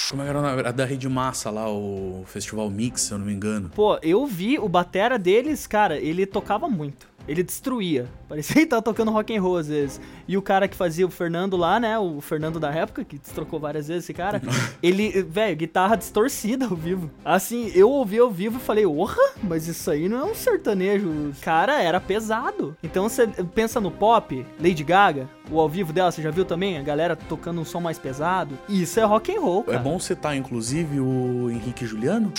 Como 0.09 0.23
é 0.23 0.27
era 0.27 0.69
a 0.69 0.71
da 0.73 0.83
Rede 0.83 1.07
Massa 1.07 1.49
lá, 1.49 1.69
o 1.69 2.23
Festival 2.25 2.69
Mix, 2.69 3.03
se 3.03 3.13
eu 3.13 3.17
não 3.17 3.25
me 3.25 3.31
engano. 3.31 3.69
Pô, 3.73 3.97
eu 4.01 4.25
vi 4.25 4.59
o 4.59 4.67
batera 4.67 5.17
deles, 5.17 5.65
cara, 5.65 5.97
ele 5.97 6.25
tocava 6.25 6.67
muito. 6.67 7.07
Ele 7.27 7.43
destruía. 7.43 8.07
Parecia 8.27 8.55
que 8.55 8.65
tava 8.65 8.81
tocando 8.81 9.11
rock 9.11 9.35
and 9.35 9.41
roll 9.41 9.57
às 9.57 9.67
vezes. 9.67 10.01
E 10.27 10.37
o 10.37 10.41
cara 10.41 10.67
que 10.67 10.75
fazia 10.75 11.05
o 11.05 11.11
Fernando 11.11 11.57
lá, 11.57 11.79
né? 11.79 11.97
O 11.99 12.21
Fernando 12.21 12.59
da 12.59 12.71
época, 12.71 13.03
que 13.03 13.17
destrocou 13.17 13.59
várias 13.59 13.87
vezes 13.87 14.05
esse 14.05 14.13
cara. 14.13 14.41
ele, 14.81 15.21
velho, 15.23 15.55
guitarra 15.55 15.95
distorcida 15.95 16.65
ao 16.65 16.75
vivo. 16.75 17.11
Assim, 17.23 17.71
eu 17.75 17.89
ouvi 17.89 18.19
ao 18.19 18.31
vivo 18.31 18.57
e 18.57 18.61
falei, 18.61 18.85
orra, 18.85 19.21
mas 19.43 19.67
isso 19.67 19.89
aí 19.91 20.07
não 20.07 20.19
é 20.19 20.23
um 20.23 20.35
sertanejo. 20.35 21.31
Cara, 21.41 21.81
era 21.81 21.99
pesado. 21.99 22.75
Então 22.83 23.07
você 23.07 23.27
pensa 23.27 23.79
no 23.79 23.91
pop, 23.91 24.45
Lady 24.59 24.83
Gaga, 24.83 25.29
o 25.49 25.59
ao 25.59 25.69
vivo 25.69 25.93
dela, 25.93 26.11
você 26.11 26.21
já 26.21 26.31
viu 26.31 26.45
também? 26.45 26.77
A 26.77 26.83
galera 26.83 27.15
tocando 27.15 27.61
um 27.61 27.65
som 27.65 27.79
mais 27.79 27.99
pesado. 27.99 28.57
Isso 28.67 28.99
é 28.99 29.03
rock 29.03 29.35
and 29.35 29.41
roll, 29.41 29.61
é 29.61 29.65
cara. 29.65 29.77
É 29.77 29.83
bom 29.83 29.99
citar, 29.99 30.35
inclusive, 30.35 30.99
o 30.99 31.49
Henrique 31.49 31.85
Juliano. 31.85 32.33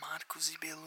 Marcos 0.00 0.50
e 0.50 0.60
jovem 0.70 0.79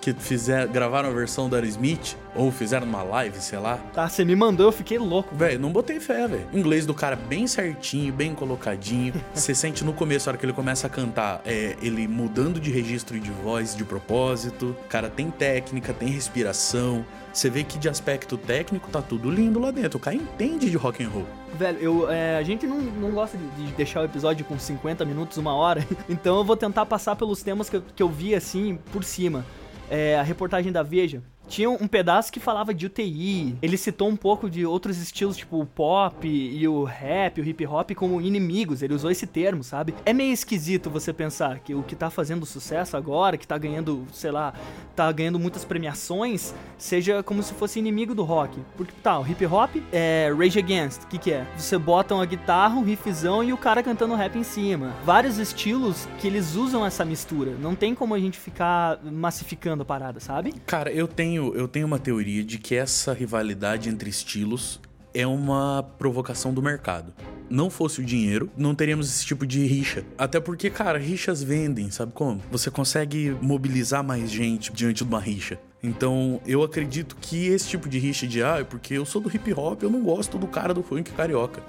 que 0.00 0.14
fizer, 0.14 0.66
gravaram 0.66 1.10
a 1.10 1.12
versão 1.12 1.48
do 1.48 1.54
Aerosmith, 1.54 2.16
ou 2.34 2.50
fizeram 2.50 2.86
uma 2.86 3.02
live, 3.02 3.38
sei 3.40 3.58
lá. 3.58 3.76
Tá, 3.92 4.08
você 4.08 4.24
me 4.24 4.34
mandou, 4.34 4.66
eu 4.66 4.72
fiquei 4.72 4.98
louco. 4.98 5.34
Velho, 5.34 5.60
não 5.60 5.70
botei 5.70 6.00
fé, 6.00 6.26
velho. 6.26 6.46
Inglês 6.52 6.86
do 6.86 6.94
cara 6.94 7.16
bem 7.16 7.46
certinho, 7.46 8.12
bem 8.12 8.34
colocadinho. 8.34 9.12
Você 9.34 9.54
sente 9.54 9.84
no 9.84 9.92
começo, 9.92 10.28
a 10.28 10.30
hora 10.30 10.38
que 10.38 10.46
ele 10.46 10.52
começa 10.52 10.86
a 10.86 10.90
cantar, 10.90 11.42
é, 11.44 11.76
ele 11.82 12.06
mudando 12.08 12.60
de 12.60 12.70
registro 12.70 13.18
de 13.18 13.30
voz 13.30 13.76
de 13.76 13.84
propósito. 13.84 14.76
O 14.84 14.88
cara 14.88 15.10
tem 15.10 15.30
técnica, 15.30 15.92
tem 15.92 16.08
respiração. 16.08 17.04
Você 17.32 17.50
vê 17.50 17.62
que 17.62 17.78
de 17.78 17.88
aspecto 17.88 18.36
técnico 18.36 18.88
tá 18.90 19.02
tudo 19.02 19.30
lindo 19.30 19.58
lá 19.58 19.70
dentro. 19.70 19.98
O 19.98 20.00
cara 20.00 20.16
entende 20.16 20.70
de 20.70 20.76
rock 20.76 21.02
and 21.04 21.08
roll. 21.08 21.26
Velho, 21.58 21.78
eu, 21.78 22.10
é, 22.10 22.36
a 22.36 22.42
gente 22.42 22.66
não, 22.66 22.78
não 22.78 23.10
gosta 23.10 23.36
de, 23.36 23.66
de, 23.66 23.72
deixar 23.72 24.00
o 24.00 24.04
episódio 24.04 24.44
com 24.44 24.58
50 24.58 25.04
minutos, 25.04 25.36
uma 25.36 25.54
hora. 25.54 25.86
Então 26.08 26.38
eu 26.38 26.44
vou 26.44 26.56
tentar 26.56 26.86
passar 26.86 27.14
pelos 27.16 27.42
temas 27.42 27.68
que 27.68 27.76
eu, 27.76 27.82
que 27.94 28.02
eu 28.02 28.08
vi 28.08 28.34
assim 28.34 28.78
por 28.92 29.04
cima 29.04 29.44
é, 29.90 30.16
a 30.16 30.22
reportagem 30.22 30.70
da 30.70 30.82
Veja, 30.82 31.22
tinha 31.50 31.68
um 31.68 31.88
pedaço 31.88 32.32
que 32.32 32.38
falava 32.38 32.72
de 32.72 32.86
UTI. 32.86 33.56
Ele 33.60 33.76
citou 33.76 34.08
um 34.08 34.16
pouco 34.16 34.48
de 34.48 34.64
outros 34.64 34.98
estilos, 34.98 35.36
tipo 35.36 35.60
o 35.60 35.66
pop 35.66 36.26
e 36.26 36.66
o 36.68 36.84
rap, 36.84 37.40
o 37.40 37.44
hip 37.44 37.66
hop, 37.66 37.90
como 37.94 38.20
inimigos. 38.20 38.82
Ele 38.82 38.94
usou 38.94 39.10
esse 39.10 39.26
termo, 39.26 39.64
sabe? 39.64 39.94
É 40.06 40.12
meio 40.12 40.32
esquisito 40.32 40.88
você 40.88 41.12
pensar 41.12 41.58
que 41.58 41.74
o 41.74 41.82
que 41.82 41.96
tá 41.96 42.08
fazendo 42.08 42.46
sucesso 42.46 42.96
agora, 42.96 43.36
que 43.36 43.46
tá 43.46 43.58
ganhando, 43.58 44.06
sei 44.12 44.30
lá, 44.30 44.54
tá 44.94 45.10
ganhando 45.10 45.38
muitas 45.38 45.64
premiações, 45.64 46.54
seja 46.78 47.22
como 47.22 47.42
se 47.42 47.52
fosse 47.54 47.78
inimigo 47.80 48.14
do 48.14 48.22
rock. 48.22 48.58
Porque 48.76 48.92
tá, 49.02 49.18
o 49.18 49.26
hip 49.26 49.44
hop 49.44 49.76
é 49.92 50.32
Rage 50.38 50.58
Against. 50.58 51.02
O 51.02 51.06
que, 51.08 51.18
que 51.18 51.32
é? 51.32 51.46
Você 51.56 51.76
bota 51.76 52.14
uma 52.14 52.26
guitarra, 52.26 52.76
um 52.76 52.84
riffzão 52.84 53.42
e 53.42 53.52
o 53.52 53.56
cara 53.56 53.82
cantando 53.82 54.14
rap 54.14 54.38
em 54.38 54.44
cima. 54.44 54.94
Vários 55.04 55.38
estilos 55.38 56.06
que 56.20 56.26
eles 56.26 56.54
usam 56.54 56.86
essa 56.86 57.04
mistura. 57.04 57.52
Não 57.52 57.74
tem 57.74 57.94
como 57.94 58.14
a 58.14 58.18
gente 58.18 58.38
ficar 58.38 59.00
massificando 59.02 59.82
a 59.82 59.86
parada, 59.86 60.20
sabe? 60.20 60.52
Cara, 60.66 60.92
eu 60.92 61.08
tenho, 61.08 61.39
eu 61.48 61.66
tenho 61.66 61.86
uma 61.86 61.98
teoria 61.98 62.44
de 62.44 62.58
que 62.58 62.74
essa 62.74 63.12
rivalidade 63.12 63.88
entre 63.88 64.08
estilos 64.08 64.80
é 65.12 65.26
uma 65.26 65.82
provocação 65.98 66.54
do 66.54 66.62
mercado. 66.62 67.12
Não 67.48 67.68
fosse 67.68 68.00
o 68.00 68.04
dinheiro, 68.04 68.48
não 68.56 68.74
teríamos 68.74 69.08
esse 69.08 69.26
tipo 69.26 69.44
de 69.44 69.66
rixa. 69.66 70.04
Até 70.16 70.38
porque, 70.38 70.70
cara, 70.70 70.98
rixas 70.98 71.42
vendem, 71.42 71.90
sabe 71.90 72.12
como? 72.12 72.40
Você 72.50 72.70
consegue 72.70 73.36
mobilizar 73.40 74.04
mais 74.04 74.30
gente 74.30 74.72
diante 74.72 75.04
de 75.04 75.10
uma 75.10 75.20
rixa. 75.20 75.58
Então, 75.82 76.40
eu 76.46 76.62
acredito 76.62 77.16
que 77.20 77.46
esse 77.46 77.68
tipo 77.68 77.88
de 77.88 77.98
rixa 77.98 78.26
de 78.26 78.42
ah, 78.42 78.58
é 78.60 78.64
porque 78.64 78.94
eu 78.94 79.04
sou 79.04 79.20
do 79.20 79.34
hip 79.34 79.52
hop, 79.52 79.82
eu 79.82 79.90
não 79.90 80.02
gosto 80.02 80.38
do 80.38 80.46
cara 80.46 80.72
do 80.72 80.82
funk 80.82 81.10
carioca. 81.12 81.62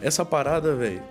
Essa 0.00 0.24
parada, 0.24 0.74
velho. 0.76 1.02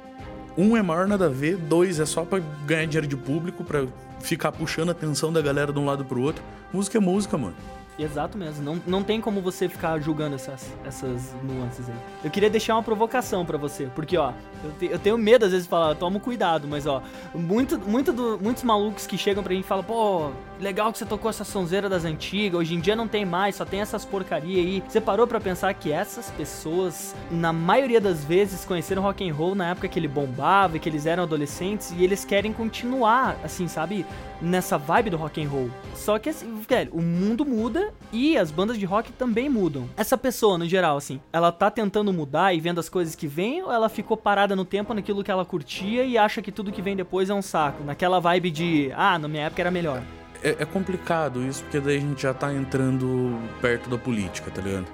Um 0.57 0.77
é 0.77 0.81
maior 0.81 1.07
nada 1.07 1.25
a 1.25 1.29
ver, 1.29 1.57
dois 1.57 1.99
é 1.99 2.05
só 2.05 2.23
para 2.23 2.43
ganhar 2.65 2.85
dinheiro 2.85 3.07
de 3.07 3.17
público, 3.17 3.63
para 3.63 3.87
ficar 4.21 4.51
puxando 4.51 4.89
a 4.89 4.91
atenção 4.91 5.31
da 5.31 5.41
galera 5.41 5.71
de 5.71 5.79
um 5.79 5.85
lado 5.85 6.05
pro 6.05 6.21
outro. 6.21 6.43
Música 6.71 6.97
é 6.97 7.01
música, 7.01 7.37
mano. 7.37 7.55
Exato 7.99 8.37
mesmo. 8.37 8.63
Não, 8.63 8.81
não 8.87 9.03
tem 9.03 9.19
como 9.19 9.41
você 9.41 9.67
ficar 9.67 9.99
julgando 9.99 10.35
essas, 10.35 10.73
essas 10.85 11.35
nuances 11.43 11.89
aí. 11.89 11.95
Eu 12.23 12.31
queria 12.31 12.49
deixar 12.49 12.75
uma 12.75 12.83
provocação 12.83 13.45
para 13.45 13.57
você, 13.57 13.87
porque, 13.93 14.17
ó, 14.17 14.31
eu, 14.63 14.71
te, 14.71 14.85
eu, 14.85 14.97
tenho 14.97 15.17
medo 15.17 15.45
às 15.45 15.51
vezes 15.51 15.65
de 15.65 15.69
falar, 15.69 15.93
toma 15.95 16.19
cuidado, 16.19 16.65
mas, 16.65 16.87
ó, 16.87 17.03
muito, 17.35 17.77
muito 17.77 18.13
do, 18.13 18.39
muitos 18.41 18.63
malucos 18.63 19.05
que 19.05 19.17
chegam 19.17 19.43
pra 19.43 19.53
mim 19.53 19.59
e 19.59 19.63
falam, 19.63 19.83
pô, 19.83 20.31
legal 20.59 20.91
que 20.93 20.97
você 20.97 21.05
tocou 21.05 21.29
essa 21.29 21.43
sonzeira 21.43 21.89
das 21.89 22.05
antigas, 22.05 22.59
hoje 22.59 22.73
em 22.73 22.79
dia 22.79 22.95
não 22.95 23.07
tem 23.07 23.25
mais, 23.25 23.55
só 23.55 23.65
tem 23.65 23.81
essas 23.81 24.05
porcaria 24.05 24.61
aí. 24.61 24.83
Você 24.87 25.01
parou 25.01 25.27
para 25.27 25.39
pensar 25.41 25.73
que 25.73 25.91
essas 25.91 26.31
pessoas, 26.31 27.13
na 27.29 27.51
maioria 27.51 27.99
das 27.99 28.23
vezes, 28.23 28.63
conheceram 28.63 29.01
rock 29.01 29.27
and 29.27 29.33
roll 29.33 29.55
na 29.55 29.71
época 29.71 29.89
que 29.89 29.99
ele 29.99 30.07
bombava 30.07 30.77
e 30.77 30.79
que 30.79 30.87
eles 30.87 31.05
eram 31.05 31.23
adolescentes 31.23 31.91
e 31.91 32.03
eles 32.03 32.23
querem 32.23 32.53
continuar, 32.53 33.37
assim, 33.43 33.67
sabe, 33.67 34.05
nessa 34.41 34.77
vibe 34.77 35.09
do 35.09 35.17
rock 35.17 35.43
and 35.43 35.49
roll. 35.49 35.69
Só 35.95 36.17
que, 36.17 36.29
assim, 36.29 36.61
velho, 36.67 36.93
o 36.93 37.01
mundo 37.01 37.45
muda 37.45 37.88
e 38.11 38.37
as 38.37 38.51
bandas 38.51 38.77
de 38.77 38.85
rock 38.85 39.11
também 39.11 39.49
mudam. 39.49 39.89
Essa 39.95 40.17
pessoa, 40.17 40.57
no 40.57 40.67
geral, 40.67 40.97
assim, 40.97 41.19
ela 41.31 41.51
tá 41.51 41.69
tentando 41.69 42.11
mudar 42.11 42.53
e 42.53 42.59
vendo 42.59 42.79
as 42.79 42.89
coisas 42.89 43.15
que 43.15 43.27
vêm 43.27 43.63
ou 43.63 43.71
ela 43.71 43.89
ficou 43.89 44.17
parada 44.17 44.55
no 44.55 44.65
tempo 44.65 44.93
naquilo 44.93 45.23
que 45.23 45.31
ela 45.31 45.45
curtia 45.45 46.03
e 46.03 46.17
acha 46.17 46.41
que 46.41 46.51
tudo 46.51 46.71
que 46.71 46.81
vem 46.81 46.95
depois 46.95 47.29
é 47.29 47.33
um 47.33 47.41
saco? 47.41 47.83
Naquela 47.83 48.19
vibe 48.19 48.51
de, 48.51 48.91
ah, 48.95 49.17
na 49.17 49.27
minha 49.27 49.43
época 49.43 49.61
era 49.61 49.71
melhor. 49.71 50.03
É, 50.43 50.57
é 50.59 50.65
complicado 50.65 51.43
isso, 51.43 51.63
porque 51.63 51.79
daí 51.79 51.97
a 51.97 51.99
gente 51.99 52.21
já 52.21 52.33
tá 52.33 52.53
entrando 52.53 53.37
perto 53.61 53.89
da 53.89 53.97
política, 53.97 54.49
tá 54.51 54.61
ligado? 54.61 54.87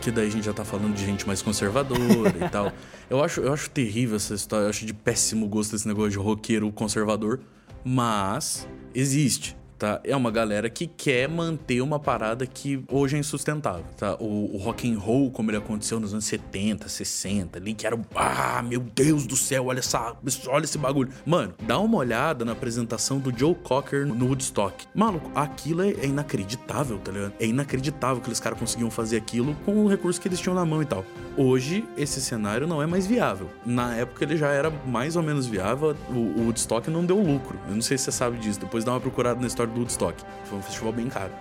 Que 0.00 0.10
daí 0.10 0.26
a 0.26 0.30
gente 0.30 0.44
já 0.44 0.52
tá 0.52 0.64
falando 0.64 0.94
de 0.94 1.04
gente 1.04 1.26
mais 1.26 1.42
conservadora 1.42 2.34
e 2.40 2.46
tal. 2.50 2.72
Eu 3.08 3.22
acho, 3.22 3.40
eu 3.40 3.52
acho 3.52 3.70
terrível 3.70 4.16
essa 4.16 4.34
história, 4.34 4.64
eu 4.64 4.70
acho 4.70 4.84
de 4.84 4.94
péssimo 4.94 5.46
gosto 5.48 5.74
esse 5.74 5.86
negócio 5.86 6.10
de 6.10 6.18
roqueiro 6.18 6.70
conservador, 6.72 7.40
mas 7.84 8.68
existe 8.94 9.57
tá? 9.78 10.00
É 10.02 10.16
uma 10.16 10.30
galera 10.30 10.68
que 10.68 10.86
quer 10.86 11.28
manter 11.28 11.80
uma 11.80 11.98
parada 11.98 12.46
que 12.46 12.82
hoje 12.90 13.16
é 13.16 13.18
insustentável, 13.18 13.84
tá? 13.96 14.16
O, 14.18 14.54
o 14.54 14.58
rock 14.58 14.90
and 14.90 14.98
roll, 14.98 15.30
como 15.30 15.50
ele 15.50 15.58
aconteceu 15.58 16.00
nos 16.00 16.12
anos 16.12 16.24
70, 16.24 16.88
60, 16.88 17.58
ali, 17.58 17.74
que 17.74 17.86
era, 17.86 17.98
ah, 18.14 18.62
meu 18.62 18.80
Deus 18.80 19.26
do 19.26 19.36
céu, 19.36 19.66
olha 19.66 19.78
essa, 19.78 20.16
olha 20.48 20.64
esse 20.64 20.78
bagulho. 20.78 21.10
Mano, 21.24 21.54
dá 21.62 21.78
uma 21.78 21.98
olhada 21.98 22.44
na 22.44 22.52
apresentação 22.52 23.18
do 23.18 23.36
Joe 23.36 23.54
Cocker 23.54 24.06
no 24.06 24.26
Woodstock. 24.26 24.86
Maluco, 24.94 25.30
aquilo 25.34 25.82
é, 25.82 25.90
é 25.90 26.06
inacreditável, 26.06 26.98
tá 26.98 27.12
ligado? 27.12 27.32
É 27.38 27.46
inacreditável 27.46 28.16
que 28.16 28.22
aqueles 28.22 28.40
caras 28.40 28.58
conseguiam 28.58 28.90
fazer 28.90 29.16
aquilo 29.16 29.54
com 29.64 29.84
o 29.84 29.88
recurso 29.88 30.20
que 30.20 30.28
eles 30.28 30.40
tinham 30.40 30.54
na 30.54 30.64
mão 30.64 30.82
e 30.82 30.86
tal. 30.86 31.04
Hoje, 31.36 31.84
esse 31.96 32.20
cenário 32.20 32.66
não 32.66 32.82
é 32.82 32.86
mais 32.86 33.06
viável. 33.06 33.48
Na 33.64 33.94
época, 33.94 34.24
ele 34.24 34.36
já 34.36 34.48
era 34.48 34.70
mais 34.70 35.14
ou 35.14 35.22
menos 35.22 35.46
viável. 35.46 35.94
O, 36.10 36.40
o 36.40 36.44
Woodstock 36.46 36.90
não 36.90 37.04
deu 37.04 37.20
lucro. 37.20 37.58
Eu 37.68 37.74
não 37.74 37.82
sei 37.82 37.96
se 37.96 38.04
você 38.04 38.12
sabe 38.12 38.38
disso. 38.38 38.58
Depois 38.58 38.82
dá 38.82 38.90
uma 38.92 39.00
procurada 39.00 39.40
na 39.40 39.46
história 39.46 39.67
do 39.68 39.80
Woodstock. 39.80 40.22
Foi 40.44 40.58
um 40.58 40.62
festival 40.62 40.92
bem 40.92 41.08
caro. 41.08 41.32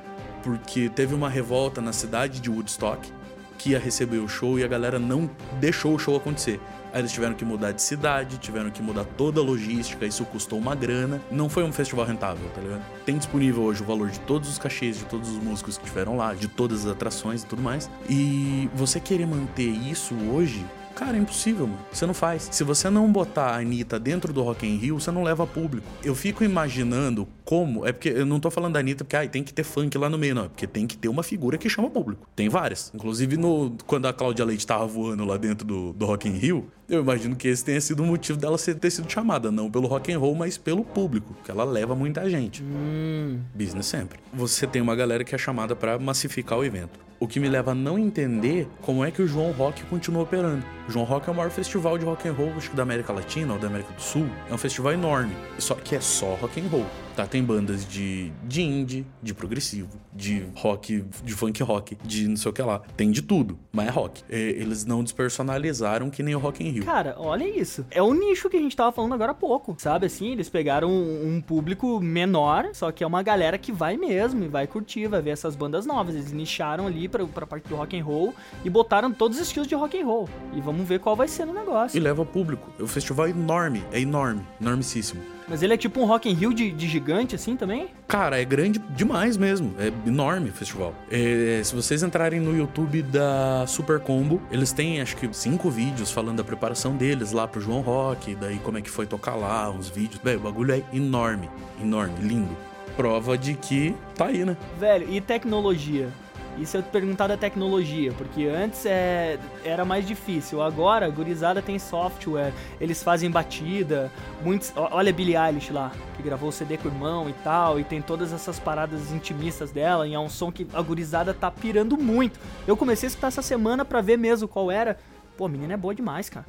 Porque 0.43 0.89
teve 0.89 1.13
uma 1.13 1.29
revolta 1.29 1.81
na 1.81 1.91
cidade 1.91 2.39
de 2.39 2.49
Woodstock 2.49 3.11
que 3.57 3.71
ia 3.71 3.79
receber 3.79 4.17
o 4.17 4.27
show 4.27 4.59
e 4.59 4.63
a 4.63 4.67
galera 4.67 4.99
não 4.99 5.29
deixou 5.59 5.95
o 5.95 5.99
show 5.99 6.15
acontecer. 6.15 6.59
Aí 6.93 7.01
eles 7.01 7.11
tiveram 7.11 7.33
que 7.33 7.43
mudar 7.43 7.73
de 7.73 7.81
cidade, 7.81 8.37
tiveram 8.37 8.69
que 8.69 8.81
mudar 8.81 9.03
toda 9.03 9.41
a 9.41 9.43
logística, 9.43 10.05
isso 10.05 10.23
custou 10.25 10.57
uma 10.57 10.73
grana. 10.73 11.21
Não 11.29 11.49
foi 11.49 11.63
um 11.63 11.71
festival 11.71 12.05
rentável, 12.05 12.49
tá 12.55 12.61
ligado? 12.61 12.81
Tem 13.05 13.17
disponível 13.17 13.63
hoje 13.63 13.81
o 13.81 13.85
valor 13.85 14.09
de 14.09 14.19
todos 14.21 14.49
os 14.49 14.57
cachês, 14.57 14.97
de 14.97 15.05
todos 15.05 15.29
os 15.29 15.37
músicos 15.37 15.77
que 15.77 15.83
estiveram 15.83 16.15
lá, 16.15 16.33
de 16.33 16.47
todas 16.47 16.85
as 16.85 16.91
atrações 16.91 17.43
e 17.43 17.45
tudo 17.45 17.61
mais. 17.61 17.89
E 18.09 18.69
você 18.73 18.99
querer 18.99 19.27
manter 19.27 19.67
isso 19.67 20.15
hoje 20.31 20.65
Cara, 20.97 21.15
é 21.15 21.19
impossível, 21.19 21.67
mano. 21.67 21.79
Você 21.91 22.07
não 22.07 22.13
faz. 22.13 22.49
Se 22.51 22.63
você 22.63 22.89
não 22.89 23.11
botar 23.11 23.51
a 23.51 23.57
Anitta 23.59 23.99
dentro 23.99 24.33
do 24.33 24.41
Rock 24.41 24.65
in 24.65 24.77
Rio, 24.77 24.99
você 24.99 25.11
não 25.11 25.21
leva 25.21 25.45
público. 25.45 25.85
Eu 26.03 26.15
fico 26.15 26.43
imaginando 26.43 27.27
como. 27.45 27.85
É 27.85 27.91
porque 27.91 28.09
eu 28.09 28.25
não 28.25 28.39
tô 28.39 28.49
falando 28.49 28.73
da 28.73 28.79
Anitta 28.79 29.05
porque 29.05 29.15
ah, 29.15 29.27
tem 29.27 29.43
que 29.43 29.53
ter 29.53 29.63
funk 29.63 29.95
lá 29.95 30.09
no 30.09 30.17
meio, 30.17 30.33
não. 30.33 30.45
É 30.45 30.47
porque 30.49 30.65
tem 30.65 30.87
que 30.87 30.97
ter 30.97 31.07
uma 31.07 31.21
figura 31.21 31.55
que 31.55 31.69
chama 31.69 31.87
público. 31.87 32.27
Tem 32.35 32.49
várias. 32.49 32.91
Inclusive, 32.95 33.37
no, 33.37 33.77
quando 33.85 34.07
a 34.07 34.13
Cláudia 34.13 34.43
Leite 34.43 34.65
tava 34.65 34.87
voando 34.87 35.23
lá 35.23 35.37
dentro 35.37 35.67
do, 35.67 35.93
do 35.93 36.03
Rock 36.07 36.27
in 36.27 36.31
Rio, 36.31 36.67
eu 36.89 37.01
imagino 37.01 37.35
que 37.35 37.47
esse 37.47 37.63
tenha 37.63 37.79
sido 37.79 38.01
o 38.01 38.05
motivo 38.05 38.39
dela 38.39 38.57
ter 38.57 38.89
sido 38.89 39.11
chamada, 39.11 39.51
não 39.51 39.69
pelo 39.69 39.87
rock 39.87 40.11
and 40.11 40.17
roll, 40.17 40.33
mas 40.33 40.57
pelo 40.57 40.83
público, 40.83 41.35
que 41.43 41.51
ela 41.51 41.63
leva 41.63 41.95
muita 41.95 42.27
gente. 42.27 42.63
Hum. 42.63 43.39
Business 43.53 43.85
sempre. 43.85 44.19
Você 44.33 44.65
tem 44.65 44.81
uma 44.81 44.95
galera 44.95 45.23
que 45.23 45.35
é 45.35 45.37
chamada 45.37 45.75
para 45.75 45.99
massificar 45.99 46.57
o 46.57 46.65
evento. 46.65 47.07
O 47.19 47.27
que 47.27 47.39
me 47.39 47.49
leva 47.49 47.71
a 47.71 47.75
não 47.75 47.97
entender 47.97 48.67
como 48.83 49.03
é 49.03 49.09
que 49.09 49.23
o 49.23 49.27
João 49.27 49.51
Rock 49.51 49.83
continua 49.85 50.21
operando. 50.21 50.63
O 50.87 50.91
João 50.91 51.03
Rock 51.03 51.27
é 51.27 51.31
o 51.31 51.35
maior 51.35 51.49
festival 51.49 51.97
de 51.97 52.05
rock 52.05 52.27
and 52.27 52.33
roll 52.33 52.53
acho 52.55 52.69
que 52.69 52.75
da 52.75 52.83
América 52.83 53.11
Latina 53.11 53.53
ou 53.53 53.59
da 53.59 53.65
América 53.65 53.91
do 53.91 54.01
Sul. 54.01 54.29
É 54.47 54.53
um 54.53 54.57
festival 54.57 54.93
enorme, 54.93 55.35
só 55.57 55.73
que 55.73 55.95
é 55.95 55.99
só 55.99 56.35
rock 56.35 56.61
and 56.61 56.67
roll. 56.69 56.85
Tá, 57.17 57.25
tem 57.25 57.43
bandas 57.43 57.83
de, 57.83 58.31
de 58.43 58.61
indie, 58.61 59.03
de 59.23 59.33
progressivo, 59.33 59.89
de 60.13 60.45
rock, 60.53 61.03
de 61.23 61.33
funk 61.33 61.63
rock, 61.63 61.97
de 62.03 62.27
não 62.27 62.37
sei 62.37 62.51
o 62.51 62.53
que 62.53 62.61
lá. 62.61 62.83
Tem 62.95 63.09
de 63.09 63.23
tudo, 63.23 63.57
mas 63.71 63.87
é 63.87 63.89
rock. 63.89 64.23
É, 64.29 64.37
eles 64.37 64.85
não 64.85 65.03
despersonalizaram 65.03 66.11
que 66.11 66.21
nem 66.21 66.35
o 66.35 66.37
Rock 66.37 66.63
in 66.63 66.69
Rio. 66.69 66.85
Cara, 66.85 67.15
olha 67.17 67.43
isso. 67.43 67.83
É 67.89 68.03
o 68.03 68.13
nicho 68.13 68.51
que 68.51 68.57
a 68.57 68.59
gente 68.59 68.75
tava 68.75 68.91
falando 68.91 69.15
agora 69.15 69.31
há 69.31 69.33
pouco, 69.33 69.75
sabe? 69.79 70.05
Assim, 70.05 70.33
eles 70.33 70.47
pegaram 70.47 70.91
um, 70.91 71.37
um 71.37 71.41
público 71.41 71.99
menor, 71.99 72.69
só 72.73 72.91
que 72.91 73.03
é 73.03 73.07
uma 73.07 73.23
galera 73.23 73.57
que 73.57 73.71
vai 73.71 73.97
mesmo 73.97 74.43
e 74.43 74.47
vai 74.47 74.67
curtir, 74.67 75.07
vai 75.07 75.19
ver 75.19 75.31
essas 75.31 75.55
bandas 75.55 75.87
novas. 75.87 76.13
Eles 76.13 76.31
nicharam 76.31 76.85
ali 76.85 77.07
pra, 77.07 77.25
pra 77.25 77.47
parte 77.47 77.67
do 77.67 77.75
rock 77.77 77.97
and 77.99 78.03
roll 78.03 78.35
e 78.63 78.69
botaram 78.69 79.11
todos 79.11 79.39
os 79.39 79.47
estilos 79.47 79.67
de 79.67 79.73
rock 79.73 79.99
and 79.99 80.05
roll. 80.05 80.29
E 80.53 80.61
vamos 80.61 80.87
ver 80.87 80.99
qual 80.99 81.15
vai 81.15 81.27
ser 81.27 81.45
no 81.45 81.53
negócio. 81.53 81.97
E 81.97 81.99
leva 81.99 82.23
público. 82.23 82.71
O 82.79 82.85
festival 82.85 83.25
é 83.25 83.31
enorme, 83.31 83.83
é 83.91 83.99
enorme, 83.99 84.43
enormíssimo. 84.61 85.36
Mas 85.47 85.63
ele 85.63 85.73
é 85.73 85.77
tipo 85.77 86.01
um 86.01 86.05
Rock 86.05 86.29
in 86.29 86.33
Rio 86.33 86.53
de, 86.53 86.71
de 86.71 86.87
gigante, 86.87 87.35
assim, 87.35 87.55
também? 87.55 87.87
Cara, 88.07 88.41
é 88.41 88.45
grande 88.45 88.79
demais 88.89 89.37
mesmo. 89.37 89.73
É 89.79 89.91
enorme 90.07 90.49
o 90.49 90.53
festival. 90.53 90.93
É, 91.09 91.61
se 91.63 91.73
vocês 91.73 92.03
entrarem 92.03 92.39
no 92.39 92.55
YouTube 92.55 93.01
da 93.01 93.65
Super 93.65 93.99
Combo, 93.99 94.41
eles 94.51 94.71
têm 94.71 94.99
acho 95.01 95.15
que 95.15 95.29
cinco 95.33 95.69
vídeos 95.69 96.11
falando 96.11 96.37
da 96.37 96.43
preparação 96.43 96.95
deles 96.95 97.31
lá 97.31 97.47
pro 97.47 97.61
João 97.61 97.81
Rock, 97.81 98.35
daí 98.35 98.57
como 98.59 98.77
é 98.77 98.81
que 98.81 98.89
foi 98.89 99.05
tocar 99.05 99.35
lá, 99.35 99.69
uns 99.69 99.89
vídeos. 99.89 100.21
Velho, 100.21 100.39
o 100.39 100.43
bagulho 100.43 100.73
é 100.73 100.83
enorme, 100.93 101.49
enorme, 101.81 102.15
lindo. 102.21 102.55
Prova 102.95 103.37
de 103.37 103.53
que 103.53 103.95
tá 104.15 104.25
aí, 104.25 104.43
né? 104.43 104.57
Velho, 104.79 105.07
e 105.09 105.21
tecnologia? 105.21 106.09
Isso 106.57 106.75
eu 106.75 106.83
perguntar 106.83 107.27
da 107.27 107.37
tecnologia, 107.37 108.11
porque 108.13 108.47
antes 108.47 108.85
é, 108.85 109.37
era 109.63 109.85
mais 109.85 110.07
difícil. 110.07 110.61
Agora, 110.61 111.05
a 111.05 111.09
gurizada 111.09 111.61
tem 111.61 111.77
software, 111.77 112.51
eles 112.81 113.03
fazem 113.03 113.29
batida. 113.29 114.11
Muitos, 114.43 114.73
olha 114.75 115.11
a 115.11 115.13
Billie 115.13 115.35
Eilish 115.35 115.71
lá, 115.71 115.91
que 116.15 116.23
gravou 116.23 116.49
o 116.49 116.51
CD 116.51 116.77
com 116.77 116.87
o 116.87 116.91
irmão 116.91 117.29
e 117.29 117.33
tal, 117.43 117.79
e 117.79 117.83
tem 117.83 118.01
todas 118.01 118.33
essas 118.33 118.59
paradas 118.59 119.11
intimistas 119.11 119.71
dela, 119.71 120.07
e 120.07 120.13
é 120.15 120.19
um 120.19 120.29
som 120.29 120.51
que 120.51 120.65
a 120.73 120.81
gurizada 120.81 121.33
tá 121.33 121.51
pirando 121.51 121.95
muito. 121.95 122.39
Eu 122.65 122.75
comecei 122.75 123.05
a 123.07 123.09
escutar 123.09 123.27
essa 123.27 123.41
semana 123.43 123.85
para 123.85 124.01
ver 124.01 124.17
mesmo 124.17 124.47
qual 124.47 124.71
era. 124.71 124.97
Pô, 125.37 125.45
a 125.45 125.49
menina 125.49 125.75
é 125.75 125.77
boa 125.77 125.93
demais, 125.93 126.27
cara. 126.29 126.45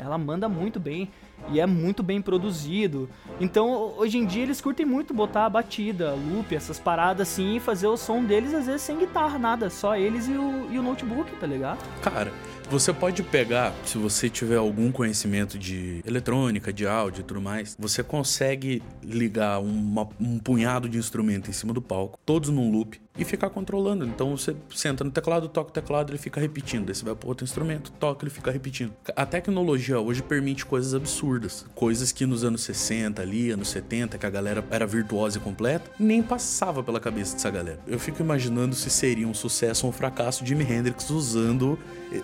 Ela 0.00 0.16
manda 0.16 0.48
muito 0.48 0.80
bem 0.80 1.10
e 1.50 1.60
é 1.60 1.66
muito 1.66 2.02
bem 2.02 2.22
produzido. 2.22 3.08
Então, 3.38 3.94
hoje 3.98 4.16
em 4.18 4.24
dia 4.24 4.42
eles 4.42 4.60
curtem 4.60 4.86
muito 4.86 5.12
botar 5.12 5.44
a 5.44 5.50
batida, 5.50 6.14
loop, 6.14 6.54
essas 6.54 6.78
paradas 6.78 7.28
assim 7.28 7.56
e 7.56 7.60
fazer 7.60 7.86
o 7.86 7.96
som 7.96 8.24
deles 8.24 8.54
às 8.54 8.66
vezes 8.66 8.82
sem 8.82 8.98
guitarra, 8.98 9.38
nada, 9.38 9.68
só 9.68 9.96
eles 9.96 10.26
e 10.26 10.32
o, 10.32 10.72
e 10.72 10.78
o 10.78 10.82
notebook, 10.82 11.30
tá 11.36 11.46
ligado? 11.46 11.78
Cara, 12.02 12.32
você 12.70 12.92
pode 12.92 13.24
pegar, 13.24 13.74
se 13.84 13.98
você 13.98 14.30
tiver 14.30 14.54
algum 14.54 14.92
conhecimento 14.92 15.58
de 15.58 16.00
eletrônica, 16.06 16.72
de 16.72 16.86
áudio 16.86 17.22
e 17.22 17.24
tudo 17.24 17.40
mais, 17.40 17.76
você 17.76 18.00
consegue 18.00 18.80
ligar 19.02 19.58
uma, 19.58 20.08
um 20.20 20.38
punhado 20.38 20.88
de 20.88 20.96
instrumento 20.96 21.50
em 21.50 21.52
cima 21.52 21.72
do 21.72 21.82
palco, 21.82 22.16
todos 22.24 22.48
num 22.48 22.70
loop, 22.70 23.00
e 23.18 23.24
ficar 23.24 23.50
controlando. 23.50 24.06
Então 24.06 24.36
você 24.36 24.56
senta 24.74 25.04
no 25.04 25.10
teclado, 25.10 25.48
toca 25.48 25.70
o 25.70 25.72
teclado, 25.72 26.10
ele 26.10 26.18
fica 26.18 26.40
repetindo. 26.40 26.86
Daí 26.86 26.94
você 26.94 27.04
vai 27.04 27.14
para 27.14 27.28
outro 27.28 27.44
instrumento, 27.44 27.92
toca, 27.92 28.24
ele 28.24 28.30
fica 28.30 28.50
repetindo. 28.50 28.92
A 29.14 29.26
tecnologia 29.26 30.00
hoje 30.00 30.22
permite 30.22 30.64
coisas 30.64 30.94
absurdas. 30.94 31.66
Coisas 31.74 32.12
que 32.12 32.24
nos 32.24 32.44
anos 32.44 32.62
60 32.62 33.20
ali, 33.20 33.50
anos 33.50 33.68
70, 33.68 34.16
que 34.16 34.26
a 34.26 34.30
galera 34.30 34.64
era 34.70 34.86
virtuosa 34.86 35.38
e 35.38 35.40
completa, 35.40 35.90
nem 35.98 36.22
passava 36.22 36.82
pela 36.82 37.00
cabeça 37.00 37.34
dessa 37.34 37.50
galera. 37.50 37.80
Eu 37.86 37.98
fico 37.98 38.22
imaginando 38.22 38.74
se 38.74 38.88
seria 38.88 39.28
um 39.28 39.34
sucesso 39.34 39.86
ou 39.86 39.90
um 39.90 39.92
fracasso 39.92 40.46
Jimi 40.46 40.64
Hendrix 40.64 41.10
usando 41.10 41.78
eh, 42.12 42.22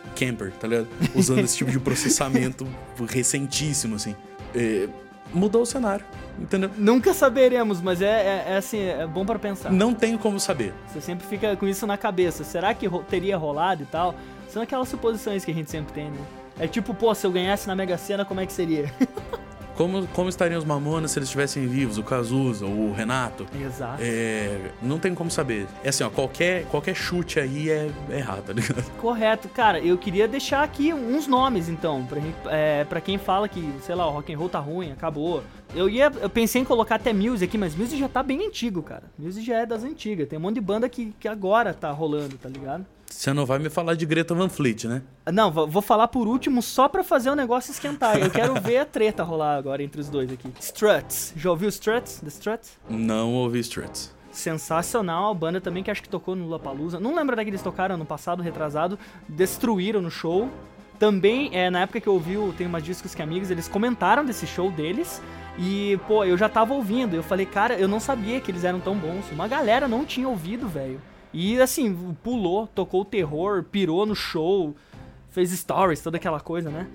Tá 0.60 0.68
ligado? 0.68 0.88
Usando 1.14 1.40
esse 1.40 1.56
tipo 1.56 1.70
de 1.70 1.80
processamento 1.80 2.66
recentíssimo, 3.08 3.96
assim. 3.96 4.14
É, 4.54 4.88
mudou 5.32 5.62
o 5.62 5.66
cenário, 5.66 6.04
entendeu? 6.38 6.70
Nunca 6.76 7.12
saberemos, 7.12 7.80
mas 7.80 8.00
é, 8.00 8.06
é, 8.06 8.52
é 8.52 8.56
assim, 8.56 8.80
é 8.80 9.06
bom 9.06 9.24
para 9.24 9.38
pensar. 9.38 9.72
Não 9.72 9.92
tenho 9.94 10.18
como 10.18 10.38
saber. 10.38 10.72
Você 10.88 11.00
sempre 11.00 11.26
fica 11.26 11.56
com 11.56 11.66
isso 11.66 11.86
na 11.86 11.96
cabeça. 11.96 12.44
Será 12.44 12.74
que 12.74 12.86
ro 12.86 13.02
teria 13.02 13.36
rolado 13.36 13.82
e 13.82 13.86
tal? 13.86 14.14
São 14.48 14.62
aquelas 14.62 14.88
suposições 14.88 15.44
que 15.44 15.50
a 15.50 15.54
gente 15.54 15.70
sempre 15.70 15.92
tem, 15.92 16.10
né? 16.10 16.18
É 16.58 16.66
tipo, 16.66 16.94
pô, 16.94 17.14
se 17.14 17.26
eu 17.26 17.30
ganhasse 17.30 17.66
na 17.66 17.74
Mega 17.74 17.98
Sena, 17.98 18.24
como 18.24 18.40
é 18.40 18.46
que 18.46 18.52
seria? 18.52 18.92
Como, 19.76 20.06
como 20.08 20.28
estariam 20.28 20.58
os 20.58 20.64
Mamonas 20.64 21.10
se 21.10 21.18
eles 21.18 21.28
estivessem 21.28 21.66
vivos? 21.66 21.98
O 21.98 22.02
Cazuza, 22.02 22.64
o 22.64 22.92
Renato? 22.92 23.46
Exato. 23.60 23.98
É, 24.00 24.70
não 24.82 24.98
tem 24.98 25.14
como 25.14 25.30
saber. 25.30 25.66
É 25.84 25.90
assim, 25.90 26.02
ó, 26.02 26.08
qualquer, 26.08 26.64
qualquer 26.66 26.94
chute 26.94 27.38
aí 27.38 27.68
é, 27.68 27.90
errado, 28.10 28.44
tá 28.44 28.52
ligado? 28.52 28.90
Correto. 28.98 29.48
Cara, 29.50 29.78
eu 29.78 29.98
queria 29.98 30.26
deixar 30.26 30.62
aqui 30.62 30.94
uns 30.94 31.26
nomes, 31.26 31.68
então, 31.68 32.06
pra, 32.06 32.20
é, 32.50 32.84
pra 32.84 33.00
quem 33.00 33.18
fala 33.18 33.48
que, 33.48 33.70
sei 33.82 33.94
lá, 33.94 34.06
o 34.06 34.10
rock 34.10 34.32
and 34.32 34.38
roll 34.38 34.48
tá 34.48 34.58
ruim, 34.58 34.92
acabou. 34.92 35.42
Eu 35.74 35.88
ia, 35.90 36.10
eu 36.20 36.30
pensei 36.30 36.62
em 36.62 36.64
colocar 36.64 36.94
até 36.94 37.12
Muse 37.12 37.44
aqui, 37.44 37.58
mas 37.58 37.74
Muse 37.74 37.98
já 37.98 38.08
tá 38.08 38.22
bem 38.22 38.46
antigo, 38.46 38.82
cara. 38.82 39.04
Muse 39.18 39.42
já 39.42 39.58
é 39.58 39.66
das 39.66 39.84
antigas. 39.84 40.26
Tem 40.26 40.38
um 40.38 40.42
monte 40.42 40.54
de 40.54 40.60
banda 40.62 40.88
que, 40.88 41.12
que 41.20 41.28
agora 41.28 41.74
tá 41.74 41.90
rolando, 41.90 42.38
tá 42.38 42.48
ligado? 42.48 42.86
Você 43.08 43.32
não 43.32 43.46
vai 43.46 43.58
me 43.58 43.70
falar 43.70 43.94
de 43.94 44.04
Greta 44.04 44.34
Van 44.34 44.48
Fleet, 44.48 44.84
né? 44.84 45.02
Não, 45.32 45.50
vou 45.50 45.82
falar 45.82 46.08
por 46.08 46.26
último 46.28 46.60
só 46.60 46.88
pra 46.88 47.02
fazer 47.02 47.30
o 47.30 47.34
negócio 47.34 47.70
esquentar. 47.70 48.18
Eu 48.18 48.30
quero 48.30 48.54
ver 48.60 48.78
a 48.78 48.84
treta 48.84 49.22
rolar 49.22 49.56
agora 49.56 49.82
entre 49.82 50.00
os 50.00 50.08
dois 50.08 50.30
aqui. 50.30 50.48
Struts. 50.60 51.32
Já 51.36 51.50
ouviu 51.50 51.68
Struts? 51.68 52.20
The 52.20 52.28
Struts? 52.28 52.72
Não 52.88 53.34
ouvi 53.34 53.60
Struts. 53.60 54.14
Sensacional, 54.30 55.30
a 55.30 55.34
banda 55.34 55.60
também 55.60 55.82
que 55.82 55.90
acho 55.90 56.02
que 56.02 56.08
tocou 56.08 56.36
no 56.36 56.44
Lollapalooza. 56.44 57.00
Não 57.00 57.14
lembro 57.14 57.34
daqueles 57.34 57.62
tocaram 57.62 57.96
no 57.96 58.04
passado, 58.04 58.42
retrasado. 58.42 58.98
Destruíram 59.28 60.02
no 60.02 60.10
show. 60.10 60.50
Também, 60.98 61.50
é, 61.52 61.70
na 61.70 61.80
época 61.80 62.00
que 62.00 62.06
eu 62.06 62.14
ouvi, 62.14 62.36
tem 62.56 62.66
umas 62.66 62.82
discos 62.82 63.14
que 63.14 63.22
amigos, 63.22 63.50
eles 63.50 63.68
comentaram 63.68 64.24
desse 64.24 64.46
show 64.46 64.70
deles. 64.70 65.22
E, 65.58 65.98
pô, 66.06 66.24
eu 66.24 66.36
já 66.36 66.48
tava 66.48 66.74
ouvindo. 66.74 67.16
Eu 67.16 67.22
falei, 67.22 67.46
cara, 67.46 67.74
eu 67.74 67.88
não 67.88 67.98
sabia 67.98 68.40
que 68.40 68.50
eles 68.50 68.64
eram 68.64 68.78
tão 68.80 68.94
bons. 68.94 69.30
Uma 69.32 69.48
galera 69.48 69.88
não 69.88 70.04
tinha 70.04 70.28
ouvido, 70.28 70.68
velho. 70.68 71.00
E 71.38 71.60
assim, 71.60 72.16
pulou, 72.24 72.66
tocou 72.66 73.02
o 73.02 73.04
terror, 73.04 73.62
pirou 73.62 74.06
no 74.06 74.16
show, 74.16 74.74
fez 75.28 75.50
stories, 75.50 76.00
toda 76.00 76.16
aquela 76.16 76.40
coisa, 76.40 76.70
né? 76.70 76.86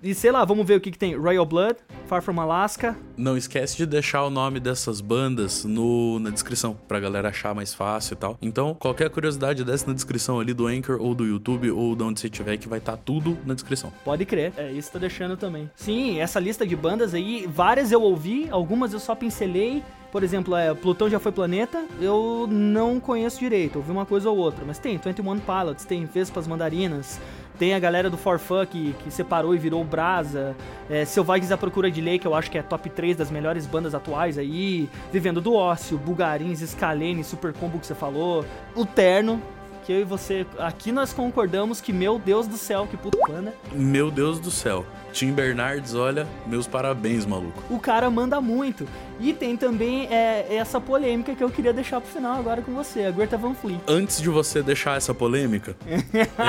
E 0.00 0.14
sei 0.14 0.30
lá, 0.30 0.44
vamos 0.44 0.64
ver 0.64 0.76
o 0.76 0.80
que, 0.80 0.92
que 0.92 0.98
tem. 0.98 1.16
Royal 1.16 1.44
Blood, 1.44 1.76
Far 2.06 2.22
From 2.22 2.40
Alaska. 2.40 2.96
Não 3.16 3.36
esquece 3.36 3.76
de 3.76 3.84
deixar 3.84 4.24
o 4.24 4.30
nome 4.30 4.60
dessas 4.60 5.00
bandas 5.00 5.64
no, 5.64 6.20
na 6.20 6.30
descrição, 6.30 6.78
pra 6.86 7.00
galera 7.00 7.30
achar 7.30 7.52
mais 7.52 7.74
fácil 7.74 8.14
e 8.14 8.16
tal. 8.16 8.38
Então, 8.40 8.74
qualquer 8.74 9.10
curiosidade 9.10 9.64
dessa 9.64 9.88
na 9.88 9.92
descrição 9.92 10.38
ali 10.38 10.54
do 10.54 10.68
Anchor 10.68 11.00
ou 11.00 11.16
do 11.16 11.26
YouTube 11.26 11.72
ou 11.72 11.96
de 11.96 12.02
onde 12.04 12.20
você 12.20 12.30
tiver, 12.30 12.56
que 12.58 12.68
vai 12.68 12.78
estar 12.78 12.92
tá 12.92 13.02
tudo 13.04 13.36
na 13.44 13.54
descrição. 13.54 13.92
Pode 14.04 14.24
crer, 14.24 14.52
é 14.56 14.70
isso 14.70 14.92
tá 14.92 15.00
deixando 15.00 15.36
também. 15.36 15.68
Sim, 15.74 16.20
essa 16.20 16.38
lista 16.38 16.64
de 16.64 16.76
bandas 16.76 17.12
aí, 17.12 17.48
várias 17.48 17.90
eu 17.90 18.00
ouvi, 18.00 18.46
algumas 18.50 18.92
eu 18.92 19.00
só 19.00 19.16
pincelei. 19.16 19.82
Por 20.12 20.22
exemplo, 20.22 20.56
é, 20.56 20.72
Plutão 20.72 21.10
já 21.10 21.18
foi 21.18 21.32
planeta, 21.32 21.84
eu 22.00 22.46
não 22.48 22.98
conheço 22.98 23.38
direito, 23.40 23.76
ouvi 23.76 23.90
uma 23.90 24.06
coisa 24.06 24.30
ou 24.30 24.38
outra, 24.38 24.64
mas 24.64 24.78
tem 24.78 24.96
21 24.96 25.38
Pilots, 25.40 25.84
tem 25.84 26.06
Vespas 26.06 26.46
Mandarinas, 26.46 27.20
tem 27.58 27.74
a 27.74 27.78
galera 27.78 28.08
do 28.08 28.16
Forfun 28.16 28.64
que, 28.64 28.94
que 29.02 29.10
separou 29.10 29.54
e 29.54 29.58
virou 29.58 29.82
Brasa. 29.84 30.56
É, 30.88 31.04
Selvagens 31.04 31.50
à 31.50 31.56
Procura 31.56 31.90
de 31.90 32.00
Lei, 32.00 32.18
que 32.18 32.26
eu 32.26 32.34
acho 32.34 32.50
que 32.50 32.56
é 32.56 32.62
top 32.62 32.88
3 32.88 33.16
das 33.16 33.30
melhores 33.30 33.66
bandas 33.66 33.94
atuais 33.94 34.38
aí. 34.38 34.88
Vivendo 35.12 35.40
do 35.40 35.54
Ócio, 35.54 35.98
Bugarins, 35.98 36.60
Scalene, 36.60 37.24
Super 37.24 37.52
Combo 37.52 37.78
que 37.78 37.86
você 37.86 37.94
falou. 37.94 38.44
O 38.74 38.86
Terno, 38.86 39.42
que 39.88 39.92
eu 39.94 40.00
e 40.00 40.04
você, 40.04 40.46
aqui 40.58 40.92
nós 40.92 41.14
concordamos 41.14 41.80
que, 41.80 41.94
meu 41.94 42.18
Deus 42.18 42.46
do 42.46 42.58
céu, 42.58 42.86
que 42.86 42.94
puta 42.94 43.16
banda. 43.26 43.54
Meu 43.72 44.10
Deus 44.10 44.38
do 44.38 44.50
céu. 44.50 44.84
Tim 45.14 45.32
Bernardes, 45.32 45.94
olha, 45.94 46.28
meus 46.46 46.66
parabéns, 46.66 47.24
maluco. 47.24 47.62
O 47.70 47.80
cara 47.80 48.10
manda 48.10 48.38
muito. 48.38 48.86
E 49.18 49.32
tem 49.32 49.56
também 49.56 50.06
é, 50.10 50.54
essa 50.54 50.78
polêmica 50.78 51.34
que 51.34 51.42
eu 51.42 51.48
queria 51.48 51.72
deixar 51.72 52.02
pro 52.02 52.10
final 52.10 52.38
agora 52.38 52.60
com 52.60 52.74
você, 52.74 53.06
a 53.06 53.10
Greta 53.10 53.38
Van 53.38 53.54
Fleet. 53.54 53.80
Antes 53.88 54.20
de 54.20 54.28
você 54.28 54.62
deixar 54.62 54.98
essa 54.98 55.14
polêmica, 55.14 55.74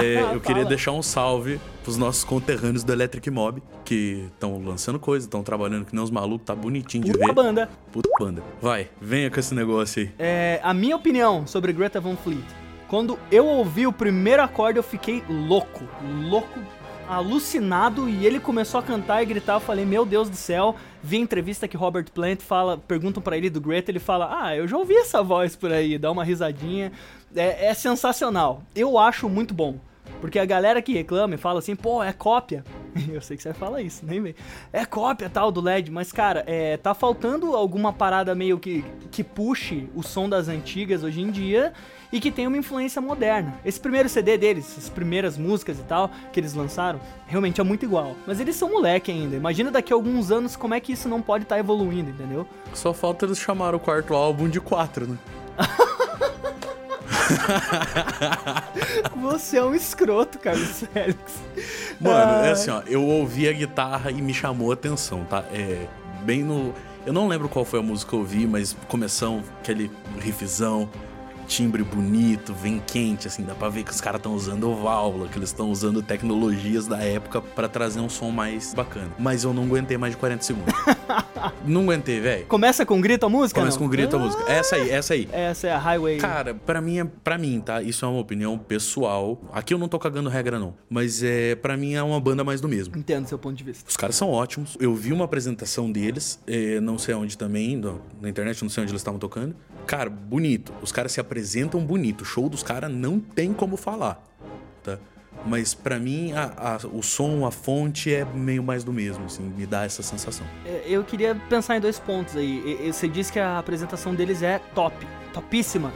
é, 0.04 0.36
eu 0.36 0.42
queria 0.42 0.66
deixar 0.66 0.92
um 0.92 1.02
salve 1.02 1.62
pros 1.82 1.96
nossos 1.96 2.26
conterrâneos 2.26 2.84
do 2.84 2.92
Electric 2.92 3.32
Mob, 3.32 3.64
que 3.86 4.28
estão 4.34 4.62
lançando 4.62 5.00
coisa, 5.00 5.26
estão 5.26 5.44
trabalhando 5.44 5.86
que 5.86 5.96
nem 5.96 6.04
os 6.04 6.12
malucos, 6.12 6.46
tá 6.46 6.54
bonitinho 6.54 7.06
de 7.06 7.14
Puta 7.14 7.26
ver. 7.26 7.34
banda. 7.34 7.70
Puta 7.90 8.10
banda. 8.20 8.44
Vai, 8.62 8.90
venha 9.00 9.32
com 9.32 9.40
esse 9.40 9.56
negócio 9.56 10.02
aí. 10.04 10.12
É, 10.20 10.60
a 10.62 10.74
minha 10.74 10.98
opinião 10.98 11.48
sobre 11.48 11.72
Greta 11.72 12.02
Van 12.02 12.18
Fleet. 12.18 12.44
Quando 12.90 13.20
eu 13.32 13.46
ouvi 13.46 13.86
o 13.86 13.94
primeiro 13.94 14.42
acorde, 14.42 14.80
eu 14.80 14.84
fiquei 14.84 15.24
louco. 15.30 15.88
Louco 16.28 16.60
alucinado 17.08 18.08
e 18.10 18.26
ele 18.26 18.40
começou 18.40 18.80
a 18.80 18.84
cantar 18.84 19.22
e 19.22 19.28
gritar. 19.28 19.54
Eu 19.54 19.60
falei, 19.60 19.86
meu 19.86 20.06
Deus 20.06 20.28
do 20.28 20.36
céu. 20.36 20.76
Vi 21.02 21.18
a 21.18 21.20
entrevista 21.20 21.68
que 21.68 21.78
Robert 21.78 22.12
Plant 22.12 22.42
fala, 22.42 22.78
perguntam 22.78 23.22
para 23.22 23.38
ele 23.38 23.50
do 23.50 23.62
Greta, 23.62 23.90
ele 23.90 24.00
fala, 24.00 24.44
ah, 24.44 24.56
eu 24.56 24.68
já 24.68 24.76
ouvi 24.76 24.96
essa 24.96 25.24
voz 25.24 25.56
por 25.56 25.72
aí, 25.72 25.98
dá 25.98 26.12
uma 26.12 26.24
risadinha. 26.24 26.92
É, 27.36 27.68
é 27.68 27.74
sensacional. 27.76 28.64
Eu 28.76 28.98
acho 28.98 29.30
muito 29.30 29.54
bom. 29.54 29.78
Porque 30.20 30.38
a 30.38 30.46
galera 30.46 30.82
que 30.82 30.94
reclama 30.94 31.36
e 31.36 31.38
fala 31.38 31.60
assim, 31.60 31.76
pô, 31.76 32.04
é 32.04 32.12
cópia. 32.12 32.64
Eu 33.12 33.22
sei 33.22 33.38
que 33.38 33.44
você 33.44 33.54
fala 33.54 33.82
isso, 33.82 34.06
nem 34.06 34.22
vem. 34.22 34.36
É 34.72 34.86
cópia 34.86 35.30
tal 35.30 35.52
do 35.52 35.62
LED, 35.62 35.92
mas 35.92 36.12
cara, 36.12 36.44
é, 36.46 36.78
tá 36.78 36.94
faltando 36.94 37.56
alguma 37.56 37.94
parada 37.94 38.36
meio 38.36 38.60
que, 38.60 38.84
que 39.12 39.24
puxe 39.24 39.88
o 39.96 40.04
som 40.04 40.28
das 40.28 40.48
antigas 40.48 41.04
hoje 41.04 41.22
em 41.22 41.32
dia 41.32 41.74
e 42.12 42.20
que 42.20 42.32
tem 42.32 42.48
uma 42.48 42.58
influência 42.58 43.02
moderna. 43.02 43.54
Esse 43.64 43.80
primeiro 43.80 44.10
CD 44.10 44.38
deles, 44.38 44.78
as 44.78 44.90
primeiras 44.90 45.38
músicas 45.38 45.80
e 45.80 45.84
tal 45.84 46.10
que 46.34 46.40
eles 46.40 46.54
lançaram, 46.54 47.00
realmente 47.28 47.62
é 47.62 47.64
muito 47.64 47.86
igual. 47.86 48.16
Mas 48.26 48.40
eles 48.40 48.56
são 48.56 48.72
moleque 48.72 49.12
ainda. 49.12 49.36
Imagina 49.36 49.72
daqui 49.72 49.94
a 49.94 49.96
alguns 49.96 50.32
anos 50.32 50.56
como 50.56 50.74
é 50.74 50.80
que 50.80 50.94
isso 50.94 51.08
não 51.08 51.22
pode 51.22 51.44
estar 51.44 51.56
tá 51.56 51.60
evoluindo, 51.60 52.10
entendeu? 52.10 52.48
Só 52.74 52.94
falta 52.94 53.26
eles 53.26 53.40
chamar 53.40 53.76
o 53.76 53.80
quarto 53.80 54.14
álbum 54.14 54.50
de 54.50 54.60
4, 54.60 55.08
né? 55.08 55.18
Você 59.22 59.58
é 59.58 59.64
um 59.64 59.74
escroto, 59.74 60.40
Carlos 60.40 60.84
Félix. 60.94 61.20
Mano, 62.00 62.46
é 62.46 62.52
assim, 62.52 62.70
ó, 62.70 62.82
eu 62.88 63.04
ouvi 63.04 63.48
a 63.48 63.54
guitarra 63.54 64.12
e 64.12 64.22
me 64.22 64.34
chamou 64.34 64.72
a 64.72 64.74
atenção, 64.74 65.24
tá? 65.26 65.44
É 65.52 65.88
bem 66.24 66.44
no. 66.44 66.74
Eu 67.06 67.14
não 67.14 67.28
lembro 67.28 67.50
qual 67.50 67.66
foi 67.66 67.80
a 67.80 67.84
música 67.84 68.10
que 68.10 68.16
eu 68.16 68.20
ouvi, 68.20 68.46
mas 68.46 68.76
começou 68.88 69.42
aquele 69.62 69.90
riffzão 70.20 70.90
timbre 71.50 71.84
bonito, 71.84 72.54
vem 72.54 72.80
quente, 72.86 73.28
assim, 73.28 73.44
dá 73.44 73.56
pra 73.56 73.70
ver 73.70 73.84
que 73.84 73.92
os 73.92 74.00
caras 74.00 74.20
estão 74.20 74.36
usando 74.36 74.74
válvula, 74.76 75.28
que 75.28 75.38
eles 75.38 75.50
estão 75.50 75.72
usando 75.72 76.02
tecnologias 76.02 76.86
da 76.86 77.00
época 77.00 77.42
para 77.42 77.68
trazer 77.68 78.00
um 78.00 78.08
som 78.08 78.30
mais 78.30 78.74
bacana. 78.76 79.12
Mas 79.18 79.44
eu 79.44 79.52
não 79.52 79.64
aguentei 79.64 79.98
mais 79.98 80.14
de 80.14 80.18
40 80.18 80.44
segundos. 80.44 80.74
não 81.66 81.82
aguentei, 81.82 82.22
velho. 82.22 82.46
Começa 82.46 82.86
com 82.86 83.02
grito 83.02 83.26
a 83.26 83.30
música? 83.30 83.60
Começa 83.60 83.80
não? 83.80 83.88
com 83.88 83.92
grito 83.92 84.16
a 84.16 84.20
música. 84.20 84.44
Essa 84.48 84.76
aí, 84.76 84.92
essa 84.92 85.14
aí. 85.16 85.28
Essa 85.32 85.68
é 85.68 85.72
a 85.72 85.80
Highway. 85.80 86.20
Cara, 86.20 86.54
pra 86.54 86.80
mim, 86.80 87.00
é, 87.00 87.04
pra 87.04 87.38
mim, 87.38 87.60
tá? 87.60 87.82
Isso 87.82 88.06
é 88.06 88.08
uma 88.08 88.20
opinião 88.20 88.56
pessoal. 88.56 89.42
Aqui 89.52 89.74
eu 89.74 89.80
não 89.80 89.88
tô 89.88 89.98
cagando 89.98 90.30
regra, 90.30 90.60
não. 90.60 90.76
Mas 90.88 91.24
é, 91.24 91.56
pra 91.56 91.76
mim 91.76 91.96
é 91.96 92.04
uma 92.04 92.22
banda 92.22 92.44
mais 92.44 92.62
do 92.62 92.70
mesmo. 92.70 92.96
Entendo 92.96 93.28
seu 93.28 93.40
ponto 93.40 93.56
de 93.56 93.64
vista. 93.64 93.90
Os 93.90 93.98
caras 93.98 94.16
são 94.16 94.30
ótimos. 94.30 94.78
Eu 94.80 94.94
vi 94.94 95.12
uma 95.12 95.26
apresentação 95.26 95.92
deles, 95.92 96.40
é, 96.46 96.80
não 96.80 97.00
sei 97.00 97.16
onde 97.16 97.36
também, 97.36 97.82
na 98.22 98.30
internet, 98.30 98.62
não 98.62 98.70
sei 98.70 98.84
onde 98.84 98.92
eles 98.92 99.02
estavam 99.02 99.20
tocando. 99.20 99.56
Cara, 99.88 100.10
bonito. 100.10 100.72
Os 100.84 100.92
caras 100.92 101.12
se 101.12 101.20
apresentam 101.20 101.39
bonito. 101.86 102.22
O 102.22 102.26
show 102.26 102.50
dos 102.50 102.64
caras 102.64 102.92
não 102.92 103.20
tem 103.20 103.54
como 103.54 103.78
falar, 103.78 104.24
tá? 104.84 104.98
Mas 105.46 105.74
para 105.74 105.98
mim, 105.98 106.34
a, 106.34 106.76
a, 106.76 106.88
o 106.88 107.02
som, 107.02 107.46
a 107.46 107.52
fonte 107.52 108.14
é 108.14 108.26
meio 108.26 108.62
mais 108.62 108.84
do 108.84 108.92
mesmo, 108.92 109.26
assim, 109.26 109.44
me 109.44 109.66
dá 109.66 109.86
essa 109.86 110.04
sensação. 110.04 110.46
É, 110.66 110.84
eu 110.86 111.04
queria 111.04 111.36
pensar 111.50 111.78
em 111.78 111.80
dois 111.80 111.98
pontos 111.98 112.36
aí. 112.36 112.92
Você 112.92 113.08
disse 113.08 113.32
que 113.32 113.40
a 113.40 113.58
apresentação 113.58 114.14
deles 114.14 114.44
é 114.44 114.60
top, 114.76 114.96
topíssima. 115.34 115.94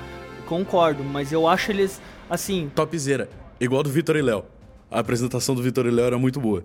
Concordo, 0.48 1.04
mas 1.04 1.32
eu 1.32 1.48
acho 1.48 1.72
eles, 1.72 2.02
assim... 2.30 2.72
Topzera. 2.74 3.30
Igual 3.60 3.84
do 3.84 3.90
Vitor 3.90 4.16
e 4.16 4.22
Léo. 4.22 4.46
A 4.90 5.00
apresentação 5.00 5.56
do 5.56 5.62
Vitor 5.62 5.86
e 5.86 5.92
Léo 5.92 6.06
era 6.06 6.18
muito 6.18 6.40
boa. 6.40 6.64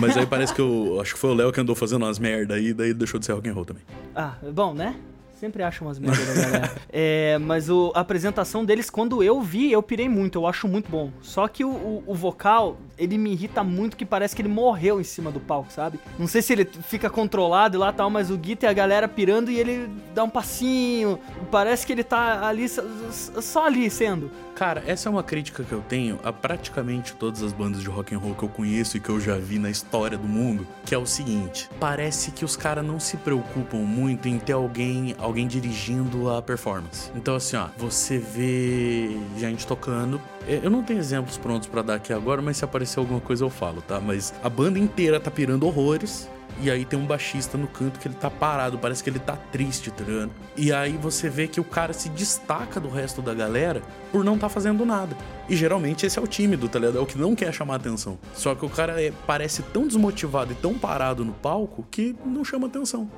Mas 0.00 0.16
aí 0.16 0.26
parece 0.26 0.54
que 0.54 0.60
eu 0.60 0.98
acho 1.00 1.14
que 1.14 1.20
foi 1.20 1.30
o 1.30 1.34
Léo 1.34 1.52
que 1.52 1.60
andou 1.60 1.74
fazendo 1.74 2.04
umas 2.04 2.18
merda 2.18 2.54
aí, 2.54 2.74
daí 2.74 2.92
deixou 2.92 3.18
de 3.18 3.26
ser 3.26 3.32
rock 3.32 3.48
and 3.48 3.54
roll 3.54 3.64
também. 3.64 3.82
Ah, 4.14 4.34
bom, 4.52 4.74
né? 4.74 4.96
Sempre 5.38 5.62
acho 5.62 5.84
umas 5.84 5.98
merdas 5.98 6.26
da 6.26 6.34
galera. 6.34 6.72
É, 6.90 7.38
mas 7.38 7.70
o, 7.70 7.92
a 7.94 8.00
apresentação 8.00 8.64
deles, 8.64 8.90
quando 8.90 9.22
eu 9.22 9.40
vi, 9.40 9.70
eu 9.70 9.82
pirei 9.82 10.08
muito. 10.08 10.38
Eu 10.38 10.46
acho 10.46 10.66
muito 10.66 10.90
bom. 10.90 11.10
Só 11.22 11.46
que 11.46 11.64
o, 11.64 11.70
o, 11.70 12.04
o 12.06 12.14
vocal 12.14 12.76
ele 12.98 13.16
me 13.16 13.32
irrita 13.32 13.62
muito 13.62 13.96
que 13.96 14.04
parece 14.04 14.34
que 14.34 14.42
ele 14.42 14.48
morreu 14.48 15.00
em 15.00 15.04
cima 15.04 15.30
do 15.30 15.40
palco, 15.40 15.72
sabe? 15.72 16.00
Não 16.18 16.26
sei 16.26 16.42
se 16.42 16.52
ele 16.52 16.64
fica 16.64 17.08
controlado 17.08 17.76
e 17.76 17.78
lá 17.78 17.92
tal, 17.92 18.10
mas 18.10 18.30
o 18.30 18.36
Gui 18.36 18.56
tem 18.56 18.68
a 18.68 18.72
galera 18.72 19.06
pirando 19.06 19.50
e 19.50 19.58
ele 19.58 19.88
dá 20.14 20.24
um 20.24 20.30
passinho. 20.30 21.18
Parece 21.50 21.86
que 21.86 21.92
ele 21.92 22.02
tá 22.02 22.46
ali 22.46 22.68
só 22.68 23.66
ali 23.66 23.88
sendo. 23.88 24.30
Cara, 24.54 24.82
essa 24.86 25.08
é 25.08 25.10
uma 25.10 25.22
crítica 25.22 25.62
que 25.62 25.70
eu 25.70 25.80
tenho 25.88 26.18
a 26.24 26.32
praticamente 26.32 27.14
todas 27.14 27.44
as 27.44 27.52
bandas 27.52 27.80
de 27.80 27.88
rock 27.88 28.12
and 28.12 28.18
roll 28.18 28.34
que 28.34 28.42
eu 28.42 28.48
conheço 28.48 28.96
e 28.96 29.00
que 29.00 29.08
eu 29.08 29.20
já 29.20 29.36
vi 29.36 29.56
na 29.56 29.70
história 29.70 30.18
do 30.18 30.26
mundo, 30.26 30.66
que 30.84 30.92
é 30.92 30.98
o 30.98 31.06
seguinte: 31.06 31.70
parece 31.78 32.32
que 32.32 32.44
os 32.44 32.56
caras 32.56 32.84
não 32.84 32.98
se 32.98 33.16
preocupam 33.18 33.78
muito 33.78 34.26
em 34.26 34.36
ter 34.36 34.54
alguém, 34.54 35.14
alguém 35.18 35.46
dirigindo 35.46 36.28
a 36.28 36.42
performance. 36.42 37.12
Então 37.14 37.36
assim, 37.36 37.56
ó, 37.56 37.68
você 37.76 38.18
vê 38.18 39.16
gente 39.36 39.64
tocando 39.64 40.20
eu 40.46 40.70
não 40.70 40.82
tenho 40.82 40.98
exemplos 40.98 41.36
prontos 41.36 41.68
para 41.68 41.82
dar 41.82 41.94
aqui 41.96 42.12
agora, 42.12 42.40
mas 42.40 42.56
se 42.56 42.64
aparecer 42.64 42.98
alguma 42.98 43.20
coisa 43.20 43.44
eu 43.44 43.50
falo, 43.50 43.82
tá? 43.82 44.00
Mas 44.00 44.32
a 44.42 44.48
banda 44.48 44.78
inteira 44.78 45.20
tá 45.20 45.30
pirando 45.30 45.66
horrores. 45.66 46.28
E 46.60 46.70
aí 46.70 46.84
tem 46.84 46.98
um 46.98 47.06
baixista 47.06 47.56
no 47.56 47.68
canto 47.68 48.00
que 48.00 48.08
ele 48.08 48.16
tá 48.16 48.28
parado, 48.28 48.78
parece 48.78 49.04
que 49.04 49.08
ele 49.08 49.20
tá 49.20 49.36
triste, 49.36 49.92
tá 49.92 50.02
ligado? 50.02 50.32
E 50.56 50.72
aí 50.72 50.96
você 50.96 51.28
vê 51.28 51.46
que 51.46 51.60
o 51.60 51.64
cara 51.64 51.92
se 51.92 52.08
destaca 52.08 52.80
do 52.80 52.88
resto 52.88 53.22
da 53.22 53.32
galera 53.32 53.80
por 54.10 54.24
não 54.24 54.36
tá 54.36 54.48
fazendo 54.48 54.84
nada. 54.84 55.16
E 55.48 55.54
geralmente 55.54 56.04
esse 56.04 56.18
é 56.18 56.22
o 56.22 56.26
tímido, 56.26 56.68
tá 56.68 56.80
ligado? 56.80 56.98
É 56.98 57.00
o 57.00 57.06
que 57.06 57.16
não 57.16 57.36
quer 57.36 57.52
chamar 57.52 57.76
atenção. 57.76 58.18
Só 58.34 58.56
que 58.56 58.66
o 58.66 58.68
cara 58.68 59.00
é, 59.00 59.12
parece 59.24 59.62
tão 59.62 59.86
desmotivado 59.86 60.50
e 60.50 60.56
tão 60.56 60.74
parado 60.74 61.24
no 61.24 61.32
palco 61.32 61.86
que 61.88 62.16
não 62.24 62.44
chama 62.44 62.66
atenção 62.66 63.08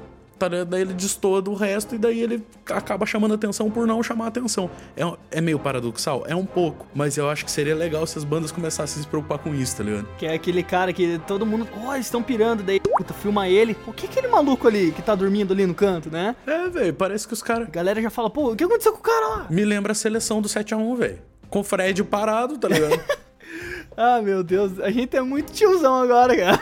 tá 0.49 0.65
daí 0.65 0.81
ele 0.81 0.95
destoa 0.95 1.43
do 1.43 1.53
resto 1.53 1.95
e 1.95 1.99
daí 1.99 2.21
ele 2.21 2.43
acaba 2.67 3.05
chamando 3.05 3.35
atenção 3.35 3.71
por 3.71 3.87
não 3.87 4.03
chamar 4.03 4.29
atenção. 4.29 4.71
É, 4.97 5.39
é 5.39 5.41
meio 5.41 5.59
paradoxal? 5.59 6.25
É 6.27 6.35
um 6.35 6.47
pouco, 6.47 6.87
mas 6.95 7.17
eu 7.17 7.29
acho 7.29 7.45
que 7.45 7.51
seria 7.51 7.75
legal 7.75 8.07
se 8.07 8.17
as 8.17 8.25
bandas 8.25 8.51
começassem 8.51 9.01
a 9.01 9.03
se 9.05 9.09
preocupar 9.09 9.39
com 9.39 9.55
isso, 9.55 9.77
tá 9.77 9.85
ligado? 9.85 10.09
Que 10.19 10.27
é 10.27 10.35
aquele 10.35 10.63
cara 10.63 10.93
que 10.93 11.21
todo 11.27 11.45
mundo, 11.45 11.69
ó, 11.77 11.89
oh, 11.91 11.95
eles 11.95 12.07
estão 12.07 12.23
pirando, 12.23 12.63
daí, 12.63 12.81
puta, 12.81 13.13
filma 13.13 13.49
ele. 13.49 13.77
O 13.87 13.93
que 13.93 14.07
é 14.07 14.09
aquele 14.09 14.29
maluco 14.29 14.67
ali 14.67 14.93
que 14.93 15.03
tá 15.03 15.15
dormindo 15.15 15.53
ali 15.53 15.67
no 15.67 15.75
canto, 15.75 16.11
né? 16.11 16.35
É, 16.47 16.69
velho, 16.69 16.95
parece 16.95 17.27
que 17.27 17.35
os 17.35 17.43
caras. 17.43 17.69
A 17.69 17.71
galera 17.71 18.01
já 18.01 18.11
fala, 18.11 18.31
pô, 18.31 18.53
o 18.53 18.57
que 18.57 18.65
aconteceu 18.65 18.93
com 18.93 18.99
o 18.99 19.03
cara 19.03 19.27
lá? 19.29 19.47
Me 19.51 19.65
lembra 19.65 19.93
a 19.93 19.95
seleção 19.95 20.41
do 20.41 20.49
7x1, 20.49 20.97
velho. 20.97 21.19
Com 21.49 21.61
o 21.61 21.65
Fred 21.65 22.03
parado, 22.05 22.57
tá 22.59 22.69
ligado? 22.69 23.01
Ah, 23.97 24.21
meu 24.23 24.43
Deus, 24.43 24.79
a 24.81 24.91
gente 24.91 25.17
é 25.17 25.21
muito 25.21 25.53
tiozão 25.53 25.97
agora, 25.97 26.37
cara. 26.37 26.61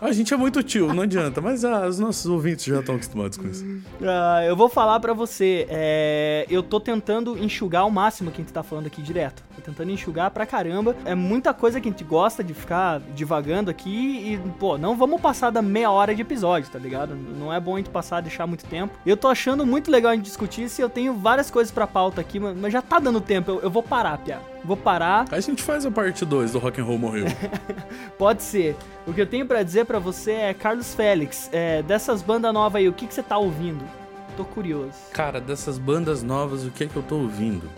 A 0.00 0.10
gente 0.12 0.32
é 0.34 0.36
muito 0.36 0.62
tio, 0.62 0.92
não 0.92 1.02
adianta, 1.02 1.40
mas 1.40 1.64
ah, 1.64 1.86
os 1.86 1.98
nossos 1.98 2.26
ouvintes 2.26 2.64
já 2.64 2.80
estão 2.80 2.96
acostumados 2.96 3.38
com 3.38 3.46
isso. 3.46 3.64
Ah, 4.02 4.44
eu 4.44 4.56
vou 4.56 4.68
falar 4.68 4.98
para 4.98 5.12
você, 5.12 5.66
é, 5.68 6.46
eu 6.50 6.62
tô 6.62 6.80
tentando 6.80 7.38
enxugar 7.38 7.82
ao 7.82 7.90
máximo 7.90 8.30
que 8.30 8.40
a 8.40 8.44
gente 8.44 8.52
tá 8.52 8.62
falando 8.62 8.86
aqui 8.86 9.00
direto. 9.02 9.42
Tô 9.54 9.62
tentando 9.62 9.90
enxugar 9.90 10.30
pra 10.30 10.44
caramba. 10.46 10.96
É 11.04 11.14
muita 11.14 11.54
coisa 11.54 11.80
que 11.80 11.88
a 11.88 11.92
gente 11.92 12.04
gosta 12.04 12.42
de 12.42 12.54
ficar 12.54 13.00
divagando 13.14 13.70
aqui 13.70 13.90
e, 13.90 14.40
pô, 14.58 14.76
não 14.76 14.96
vamos 14.96 15.20
passar 15.20 15.50
da 15.50 15.62
meia 15.62 15.90
hora 15.90 16.14
de 16.14 16.22
episódio, 16.22 16.70
tá 16.70 16.78
ligado? 16.78 17.14
Não 17.14 17.52
é 17.52 17.60
bom 17.60 17.74
a 17.74 17.78
gente 17.78 17.90
passar, 17.90 18.20
deixar 18.20 18.46
muito 18.46 18.64
tempo. 18.64 18.94
Eu 19.06 19.16
tô 19.16 19.28
achando 19.28 19.64
muito 19.64 19.90
legal 19.90 20.12
a 20.12 20.14
gente 20.16 20.24
discutir 20.24 20.64
isso 20.64 20.80
e 20.80 20.82
eu 20.82 20.90
tenho 20.90 21.14
várias 21.14 21.50
coisas 21.50 21.70
pra 21.72 21.86
pauta 21.86 22.20
aqui, 22.20 22.40
mas 22.40 22.72
já 22.72 22.82
tá 22.82 22.98
dando 22.98 23.20
tempo, 23.20 23.50
eu, 23.50 23.60
eu 23.60 23.70
vou 23.70 23.82
parar, 23.82 24.18
Pia. 24.18 24.51
Vou 24.64 24.76
parar. 24.76 25.26
Aí 25.30 25.38
a 25.38 25.40
gente 25.40 25.62
faz 25.62 25.84
a 25.84 25.90
parte 25.90 26.24
2 26.24 26.52
do 26.52 26.58
Rock 26.58 26.80
and 26.80 26.84
Roll 26.84 26.98
Morreu. 26.98 27.26
Pode 28.16 28.42
ser. 28.42 28.76
O 29.06 29.12
que 29.12 29.20
eu 29.20 29.26
tenho 29.26 29.46
para 29.46 29.62
dizer 29.62 29.84
para 29.84 29.98
você 29.98 30.32
é, 30.32 30.54
Carlos 30.54 30.94
Félix, 30.94 31.48
é, 31.52 31.82
dessas 31.82 32.22
bandas 32.22 32.52
novas 32.54 32.80
aí, 32.80 32.88
o 32.88 32.92
que, 32.92 33.06
que 33.06 33.14
você 33.14 33.22
tá 33.22 33.36
ouvindo? 33.36 33.84
Tô 34.36 34.44
curioso. 34.44 34.92
Cara, 35.12 35.40
dessas 35.40 35.78
bandas 35.78 36.22
novas, 36.22 36.64
o 36.64 36.70
que 36.70 36.84
é 36.84 36.86
que 36.86 36.96
eu 36.96 37.02
tô 37.02 37.16
ouvindo? 37.16 37.68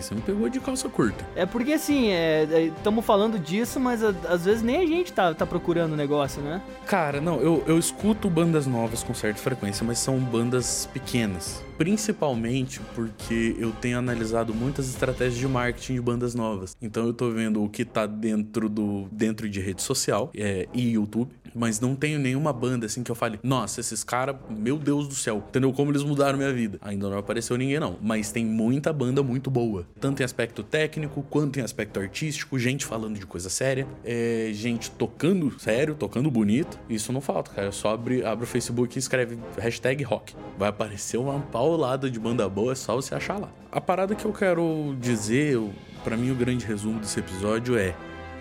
Você 0.00 0.14
me 0.14 0.20
pegou 0.20 0.48
de 0.48 0.60
calça 0.60 0.88
curta. 0.88 1.24
É 1.34 1.46
porque 1.46 1.72
assim, 1.72 2.10
estamos 2.76 2.98
é, 2.98 3.04
é 3.04 3.06
falando 3.06 3.38
disso, 3.38 3.78
mas 3.78 4.02
a, 4.02 4.14
às 4.28 4.44
vezes 4.44 4.62
nem 4.62 4.76
a 4.76 4.86
gente 4.86 5.12
tá, 5.12 5.34
tá 5.34 5.46
procurando 5.46 5.92
o 5.92 5.96
negócio, 5.96 6.42
né? 6.42 6.60
Cara, 6.86 7.20
não, 7.20 7.40
eu, 7.40 7.62
eu 7.66 7.78
escuto 7.78 8.28
bandas 8.28 8.66
novas 8.66 9.02
com 9.02 9.14
certa 9.14 9.40
frequência, 9.40 9.84
mas 9.84 9.98
são 9.98 10.18
bandas 10.18 10.88
pequenas 10.92 11.62
principalmente 11.76 12.80
porque 12.94 13.56
eu 13.58 13.72
tenho 13.72 13.98
analisado 13.98 14.54
muitas 14.54 14.88
estratégias 14.88 15.36
de 15.36 15.48
marketing 15.48 15.94
de 15.94 16.00
bandas 16.00 16.34
novas. 16.34 16.76
Então 16.80 17.06
eu 17.06 17.12
tô 17.12 17.30
vendo 17.30 17.62
o 17.62 17.68
que 17.68 17.84
tá 17.84 18.06
dentro 18.06 18.68
do 18.68 19.08
dentro 19.10 19.48
de 19.48 19.60
rede 19.60 19.82
social 19.82 20.30
é, 20.36 20.68
e 20.72 20.90
YouTube, 20.92 21.30
mas 21.54 21.80
não 21.80 21.94
tenho 21.94 22.18
nenhuma 22.18 22.52
banda 22.52 22.86
assim 22.86 23.02
que 23.02 23.10
eu 23.10 23.14
fale, 23.14 23.38
nossa, 23.42 23.80
esses 23.80 24.02
caras, 24.02 24.36
meu 24.50 24.76
Deus 24.76 25.06
do 25.06 25.14
céu, 25.14 25.42
entendeu 25.48 25.72
como 25.72 25.90
eles 25.90 26.02
mudaram 26.02 26.38
minha 26.38 26.52
vida? 26.52 26.78
Ainda 26.82 27.08
não 27.08 27.18
apareceu 27.18 27.56
ninguém 27.56 27.78
não, 27.78 27.96
mas 28.00 28.32
tem 28.32 28.44
muita 28.44 28.92
banda 28.92 29.22
muito 29.22 29.50
boa, 29.50 29.83
tanto 30.00 30.20
em 30.20 30.24
aspecto 30.24 30.62
técnico 30.62 31.24
quanto 31.30 31.58
em 31.58 31.62
aspecto 31.62 31.98
artístico, 31.98 32.58
gente 32.58 32.84
falando 32.84 33.18
de 33.18 33.26
coisa 33.26 33.48
séria, 33.48 33.86
é, 34.04 34.50
gente 34.52 34.90
tocando 34.90 35.58
sério, 35.58 35.94
tocando 35.94 36.30
bonito. 36.30 36.78
Isso 36.88 37.12
não 37.12 37.20
falta, 37.20 37.50
cara. 37.50 37.68
Eu 37.68 37.72
só 37.72 37.94
abre, 37.94 38.24
abre 38.24 38.44
o 38.44 38.46
Facebook 38.46 38.96
e 38.96 38.98
escreve 38.98 39.38
hashtag 39.58 40.02
rock. 40.04 40.34
Vai 40.58 40.68
aparecer 40.68 41.16
uma 41.16 41.40
pau 41.40 41.72
ao 41.72 41.76
lado 41.76 42.10
de 42.10 42.18
banda 42.18 42.48
boa, 42.48 42.72
é 42.72 42.74
só 42.74 42.94
você 42.96 43.14
achar 43.14 43.38
lá. 43.38 43.48
A 43.72 43.80
parada 43.80 44.14
que 44.14 44.24
eu 44.24 44.32
quero 44.32 44.96
dizer, 45.00 45.58
para 46.02 46.16
mim 46.16 46.30
o 46.30 46.34
grande 46.34 46.64
resumo 46.66 47.00
desse 47.00 47.18
episódio 47.20 47.76
é: 47.76 47.94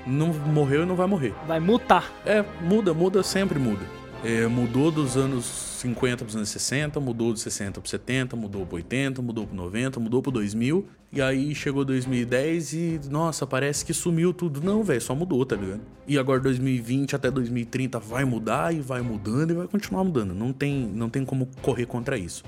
não 0.06 0.28
morreu 0.28 0.84
e 0.84 0.86
não 0.86 0.96
vai 0.96 1.08
morrer. 1.08 1.34
Vai 1.48 1.60
mutar. 1.60 2.12
É, 2.26 2.44
muda, 2.62 2.94
muda, 2.94 3.24
sempre 3.24 3.58
muda. 3.58 4.03
É, 4.24 4.48
mudou 4.48 4.90
dos 4.90 5.18
anos 5.18 5.44
50 5.80 6.18
para 6.18 6.30
os 6.30 6.36
anos 6.36 6.48
60, 6.48 6.98
mudou 7.02 7.34
dos 7.34 7.42
60 7.42 7.82
para 7.82 7.90
70, 7.90 8.38
mudou 8.38 8.66
para 8.66 8.76
80, 8.76 9.22
mudou 9.22 9.46
para 9.46 9.56
90, 9.56 10.00
mudou 10.00 10.22
para 10.22 10.32
2000. 10.32 10.88
E 11.12 11.22
aí 11.22 11.54
chegou 11.54 11.84
2010 11.84 12.74
e, 12.74 13.02
nossa, 13.10 13.46
parece 13.46 13.84
que 13.84 13.94
sumiu 13.94 14.34
tudo. 14.34 14.62
Não, 14.62 14.82
velho, 14.82 15.02
só 15.02 15.14
mudou, 15.14 15.46
tá 15.46 15.58
ligado? 15.58 15.82
E 16.08 16.18
agora 16.18 16.40
2020 16.40 17.18
até 17.18 17.30
2030 17.30 18.00
vai 18.00 18.24
mudar 18.24 18.74
e 18.74 18.80
vai 18.80 19.02
mudando 19.02 19.52
e 19.52 19.54
vai 19.56 19.68
continuar 19.68 20.06
mudando. 20.06 20.34
Não 20.34 20.54
tem, 20.54 20.74
não 20.74 21.10
tem 21.10 21.26
como 21.26 21.50
correr 21.62 21.86
contra 21.86 22.18
isso. 22.18 22.46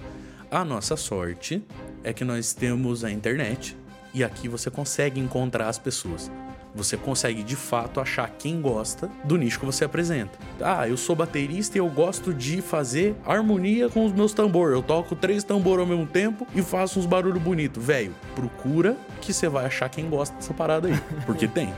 A 0.50 0.64
nossa 0.64 0.96
sorte 0.96 1.62
é 2.06 2.14
que 2.14 2.24
nós 2.24 2.54
temos 2.54 3.04
a 3.04 3.12
internet 3.12 3.76
e 4.14 4.24
aqui 4.24 4.48
você 4.48 4.72
consegue 4.72 5.20
encontrar 5.20 5.68
as 5.68 5.78
pessoas. 5.78 6.32
Você 6.76 6.98
consegue 6.98 7.42
de 7.42 7.56
fato 7.56 8.02
achar 8.02 8.30
quem 8.38 8.62
gosta 8.62 9.10
do 9.24 9.38
nicho 9.38 9.60
que 9.60 9.66
você 9.66 9.86
apresenta. 9.86 10.38
Ah, 10.62 10.88
eu 10.88 10.98
sou 10.98 11.16
baterista 11.16 11.78
e 11.78 11.80
eu 11.80 11.88
gosto 11.90 12.34
de 12.34 12.62
fazer 12.62 13.16
harmonia 13.26 13.90
com 13.90 14.06
os 14.06 14.12
meus 14.12 14.34
tambores. 14.34 14.76
Eu 14.76 14.84
toco 14.84 15.16
três 15.16 15.44
tambores 15.44 15.80
ao 15.80 15.88
mesmo 15.88 16.06
tempo 16.06 16.46
e 16.54 16.62
faço 16.62 17.00
uns 17.00 17.06
barulhos 17.06 17.42
bonitos. 17.42 17.84
Velho, 17.84 18.14
procura 18.36 18.98
que 19.22 19.34
você 19.34 19.48
vai 19.48 19.66
achar 19.66 19.90
quem 19.90 20.10
gosta 20.10 20.36
dessa 20.36 20.54
parada 20.54 20.90
aí. 20.90 21.00
Porque 21.26 21.48
tem. 21.50 21.74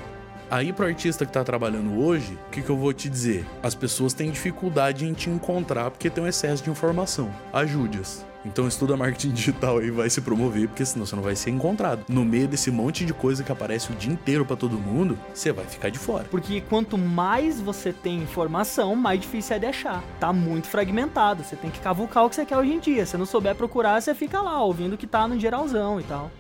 Aí 0.49 0.71
pro 0.71 0.85
artista 0.85 1.25
que 1.25 1.31
tá 1.31 1.43
trabalhando 1.43 1.99
hoje, 1.99 2.37
o 2.47 2.51
que, 2.51 2.61
que 2.61 2.69
eu 2.69 2.77
vou 2.77 2.93
te 2.93 3.09
dizer? 3.09 3.45
As 3.61 3.75
pessoas 3.75 4.13
têm 4.13 4.31
dificuldade 4.31 5.05
em 5.05 5.13
te 5.13 5.29
encontrar 5.29 5.91
porque 5.91 6.09
tem 6.09 6.23
um 6.23 6.27
excesso 6.27 6.63
de 6.63 6.69
informação. 6.69 7.29
Ajude-as. 7.51 8.25
Então 8.45 8.65
estuda 8.65 8.95
marketing 8.95 9.31
digital 9.31 9.79
aí 9.79 9.91
vai 9.91 10.09
se 10.09 10.21
promover, 10.21 10.69
porque 10.69 10.85
senão 10.85 11.05
você 11.05 11.15
não 11.17 11.23
vai 11.23 11.35
ser 11.35 11.49
encontrado. 11.49 12.05
No 12.07 12.23
meio 12.23 12.47
desse 12.47 12.71
monte 12.71 13.03
de 13.03 13.13
coisa 13.13 13.43
que 13.43 13.51
aparece 13.51 13.91
o 13.91 13.95
dia 13.95 14.11
inteiro 14.11 14.45
para 14.45 14.55
todo 14.55 14.79
mundo, 14.79 15.19
você 15.33 15.51
vai 15.51 15.65
ficar 15.65 15.89
de 15.89 15.99
fora. 15.99 16.25
Porque 16.31 16.61
quanto 16.61 16.97
mais 16.97 17.59
você 17.59 17.91
tem 17.91 18.19
informação, 18.19 18.95
mais 18.95 19.19
difícil 19.19 19.57
é 19.57 19.59
de 19.59 19.65
achar. 19.65 20.01
Tá 20.17 20.31
muito 20.31 20.67
fragmentado. 20.67 21.43
Você 21.43 21.57
tem 21.57 21.69
que 21.69 21.81
cavucar 21.81 22.25
o 22.25 22.29
que 22.29 22.35
você 22.35 22.45
quer 22.45 22.57
hoje 22.57 22.71
em 22.71 22.79
dia. 22.79 23.05
Se 23.05 23.17
não 23.17 23.25
souber 23.25 23.53
procurar, 23.53 24.01
você 24.01 24.15
fica 24.15 24.39
lá 24.39 24.63
ouvindo 24.63 24.93
o 24.93 24.97
que 24.97 25.07
tá 25.07 25.27
no 25.27 25.37
geralzão 25.37 25.99
e 25.99 26.03
tal. 26.03 26.31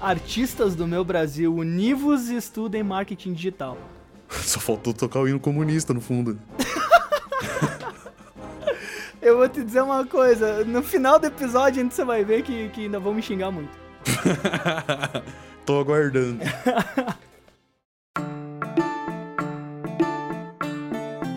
Artistas 0.00 0.74
do 0.74 0.86
meu 0.86 1.04
Brasil, 1.04 1.54
univos 1.54 2.28
e 2.28 2.36
estudem 2.36 2.82
marketing 2.82 3.32
digital. 3.32 3.78
Só 4.28 4.60
faltou 4.60 4.92
tocar 4.92 5.20
o 5.20 5.28
hino 5.28 5.40
comunista 5.40 5.94
no 5.94 6.00
fundo. 6.00 6.38
Eu 9.22 9.38
vou 9.38 9.48
te 9.48 9.64
dizer 9.64 9.82
uma 9.82 10.06
coisa, 10.06 10.64
no 10.64 10.82
final 10.82 11.18
do 11.18 11.26
episódio 11.26 11.84
você 11.90 12.04
vai 12.04 12.24
ver 12.24 12.42
que, 12.42 12.68
que 12.68 12.82
ainda 12.82 13.00
vão 13.00 13.12
me 13.12 13.22
xingar 13.22 13.50
muito. 13.50 13.76
Tô 15.66 15.80
aguardando. 15.80 16.40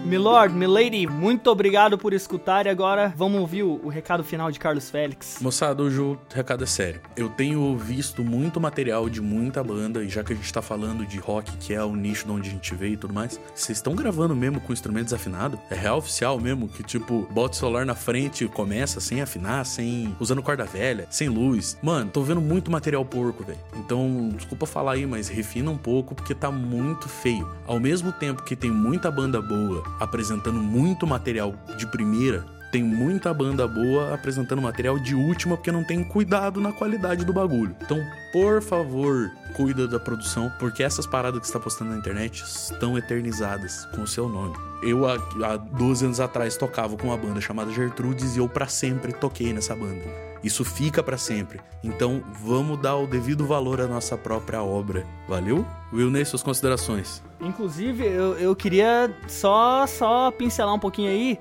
Milord, 0.10 0.56
Milady, 0.56 1.06
muito 1.06 1.52
obrigado 1.52 1.96
por 1.96 2.14
escutar 2.14 2.66
e 2.66 2.70
agora 2.70 3.14
vamos 3.16 3.40
ouvir 3.42 3.62
o, 3.62 3.80
o 3.84 3.90
recado 3.90 4.24
final 4.24 4.52
de 4.52 4.58
Carlos 4.58 4.90
Félix. 4.90 5.38
Moçada, 5.40 5.84
hoje 5.84 6.00
o 6.00 6.18
recado 6.34 6.64
é 6.64 6.68
sério. 6.68 7.00
Eu 7.16 7.30
tenho 7.30 7.78
visto 7.78 8.24
muito 8.24 8.60
material 8.60 9.08
de 9.08 9.22
muita 9.22 9.64
banda 9.64 10.04
e 10.04 10.10
já 10.10 10.24
que 10.24 10.34
a 10.34 10.36
gente 10.36 10.52
tá 10.52 10.64
falando 10.64 11.06
de 11.06 11.20
rock, 11.20 11.56
que 11.58 11.76
é 11.76 11.84
o 11.84 11.96
nicho 11.96 12.26
de 12.26 12.32
onde 12.32 12.50
a 12.50 12.52
gente 12.52 12.74
veio 12.74 12.94
e 12.94 12.98
tudo 12.98 13.14
mais, 13.14 13.40
vocês 13.54 13.78
estão 13.78 13.94
gravando 13.94 14.36
mesmo 14.36 14.60
com 14.60 14.74
instrumento 14.74 15.04
desafinado? 15.04 15.60
É 15.70 15.76
real 15.76 16.00
oficial 16.00 16.40
mesmo 16.40 16.68
que 16.68 16.82
tipo, 16.82 17.28
bota 17.30 17.54
o 17.54 17.60
celular 17.60 17.86
na 17.86 17.94
frente 17.94 18.44
e 18.44 18.48
começa 18.48 19.00
sem 19.00 19.22
afinar, 19.22 19.64
sem 19.64 20.16
usando 20.20 20.42
corda 20.42 20.66
velha, 20.66 21.06
sem 21.12 21.30
luz. 21.30 21.78
Mano, 21.84 22.10
tô 22.10 22.24
vendo 22.24 22.42
muito 22.42 22.72
material 22.72 23.06
porco, 23.06 23.44
velho. 23.44 23.60
Então, 23.76 24.32
desculpa 24.36 24.66
falar 24.66 24.94
aí, 24.94 25.06
mas 25.06 25.28
refina 25.28 25.70
um 25.70 25.78
pouco 25.78 26.16
porque 26.16 26.34
tá 26.34 26.50
muito 26.50 27.08
feio. 27.08 27.48
Ao 27.68 27.80
mesmo 27.80 28.12
tempo 28.12 28.42
que 28.42 28.56
tem 28.56 28.72
muita 28.72 29.12
banda 29.12 29.40
boa 29.40 29.84
apresentando 30.00 30.60
muito 30.62 31.06
material 31.06 31.54
de 31.78 31.86
primeira, 31.88 32.46
Tem 32.72 32.84
muita 32.84 33.34
banda 33.34 33.68
boa 33.68 34.14
apresentando 34.14 34.62
material 34.62 35.00
de 35.00 35.16
última 35.16 35.58
porque 35.58 35.72
não 35.72 35.84
tem 35.84 36.04
cuidado 36.04 36.62
na 36.62 36.72
qualidade 36.72 37.26
do 37.26 37.34
bagulho. 37.34 37.76
Então, 37.82 38.00
por 38.32 38.62
favor, 38.62 39.32
cuida 39.56 39.88
da 39.88 40.00
produção, 40.00 40.52
porque 40.60 40.84
essas 40.84 41.08
paradas 41.08 41.40
que 41.40 41.48
está 41.48 41.60
postando 41.60 41.92
na 41.92 41.98
internet 41.98 42.44
estão 42.44 42.98
eternizadas 42.98 43.86
com 43.96 44.04
o 44.04 44.08
seu 44.08 44.30
nome. 44.30 44.56
Eu, 44.84 45.08
há, 45.08 45.16
há 45.44 45.58
12 45.58 46.06
anos 46.06 46.20
atrás, 46.20 46.56
tocava 46.56 46.96
com 46.96 47.08
uma 47.08 47.18
banda 47.18 47.42
chamada 47.42 47.72
Gertrudes 47.72 48.36
e 48.36 48.40
eu 48.40 48.48
para 48.48 48.68
sempre 48.68 49.14
toquei 49.14 49.52
nessa 49.52 49.76
banda. 49.76 50.30
Isso 50.44 50.64
fica 50.64 51.04
para 51.04 51.18
sempre. 51.18 51.60
Então, 51.84 52.24
vamos 52.44 52.80
dar 52.80 52.96
o 52.96 53.08
devido 53.08 53.46
valor 53.46 53.82
à 53.82 53.88
nossa 53.88 54.18
própria 54.18 54.64
obra. 54.64 55.06
Valeu? 55.28 55.66
Wilney, 55.92 56.24
suas 56.24 56.44
considerações. 56.44 57.22
Inclusive, 57.42 58.06
eu, 58.06 58.38
eu 58.38 58.56
queria 58.56 59.14
só, 59.28 59.86
só 59.86 60.32
pincelar 60.32 60.74
um 60.74 60.80
pouquinho 60.80 61.10
aí. 61.10 61.40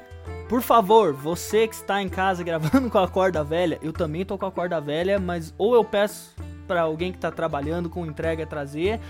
Por 0.49 0.63
favor, 0.63 1.13
você 1.13 1.69
que 1.69 1.75
está 1.75 2.01
em 2.01 2.09
casa 2.09 2.43
gravando 2.43 2.89
com 2.91 2.99
a 2.99 3.09
corda 3.09 3.45
velha, 3.45 3.79
eu 3.83 3.93
também 3.93 4.25
tô 4.25 4.39
com 4.39 4.47
a 4.47 4.53
corda 4.53 4.81
velha, 4.81 5.19
mas 5.19 5.55
ou 5.59 5.75
eu 5.75 5.85
peço 5.85 6.35
para 6.67 6.83
alguém 6.83 7.13
que 7.13 7.19
tá 7.19 7.31
trabalhando 7.31 7.89
com 7.89 8.07
entrega 8.07 8.47
trazer, 8.47 9.01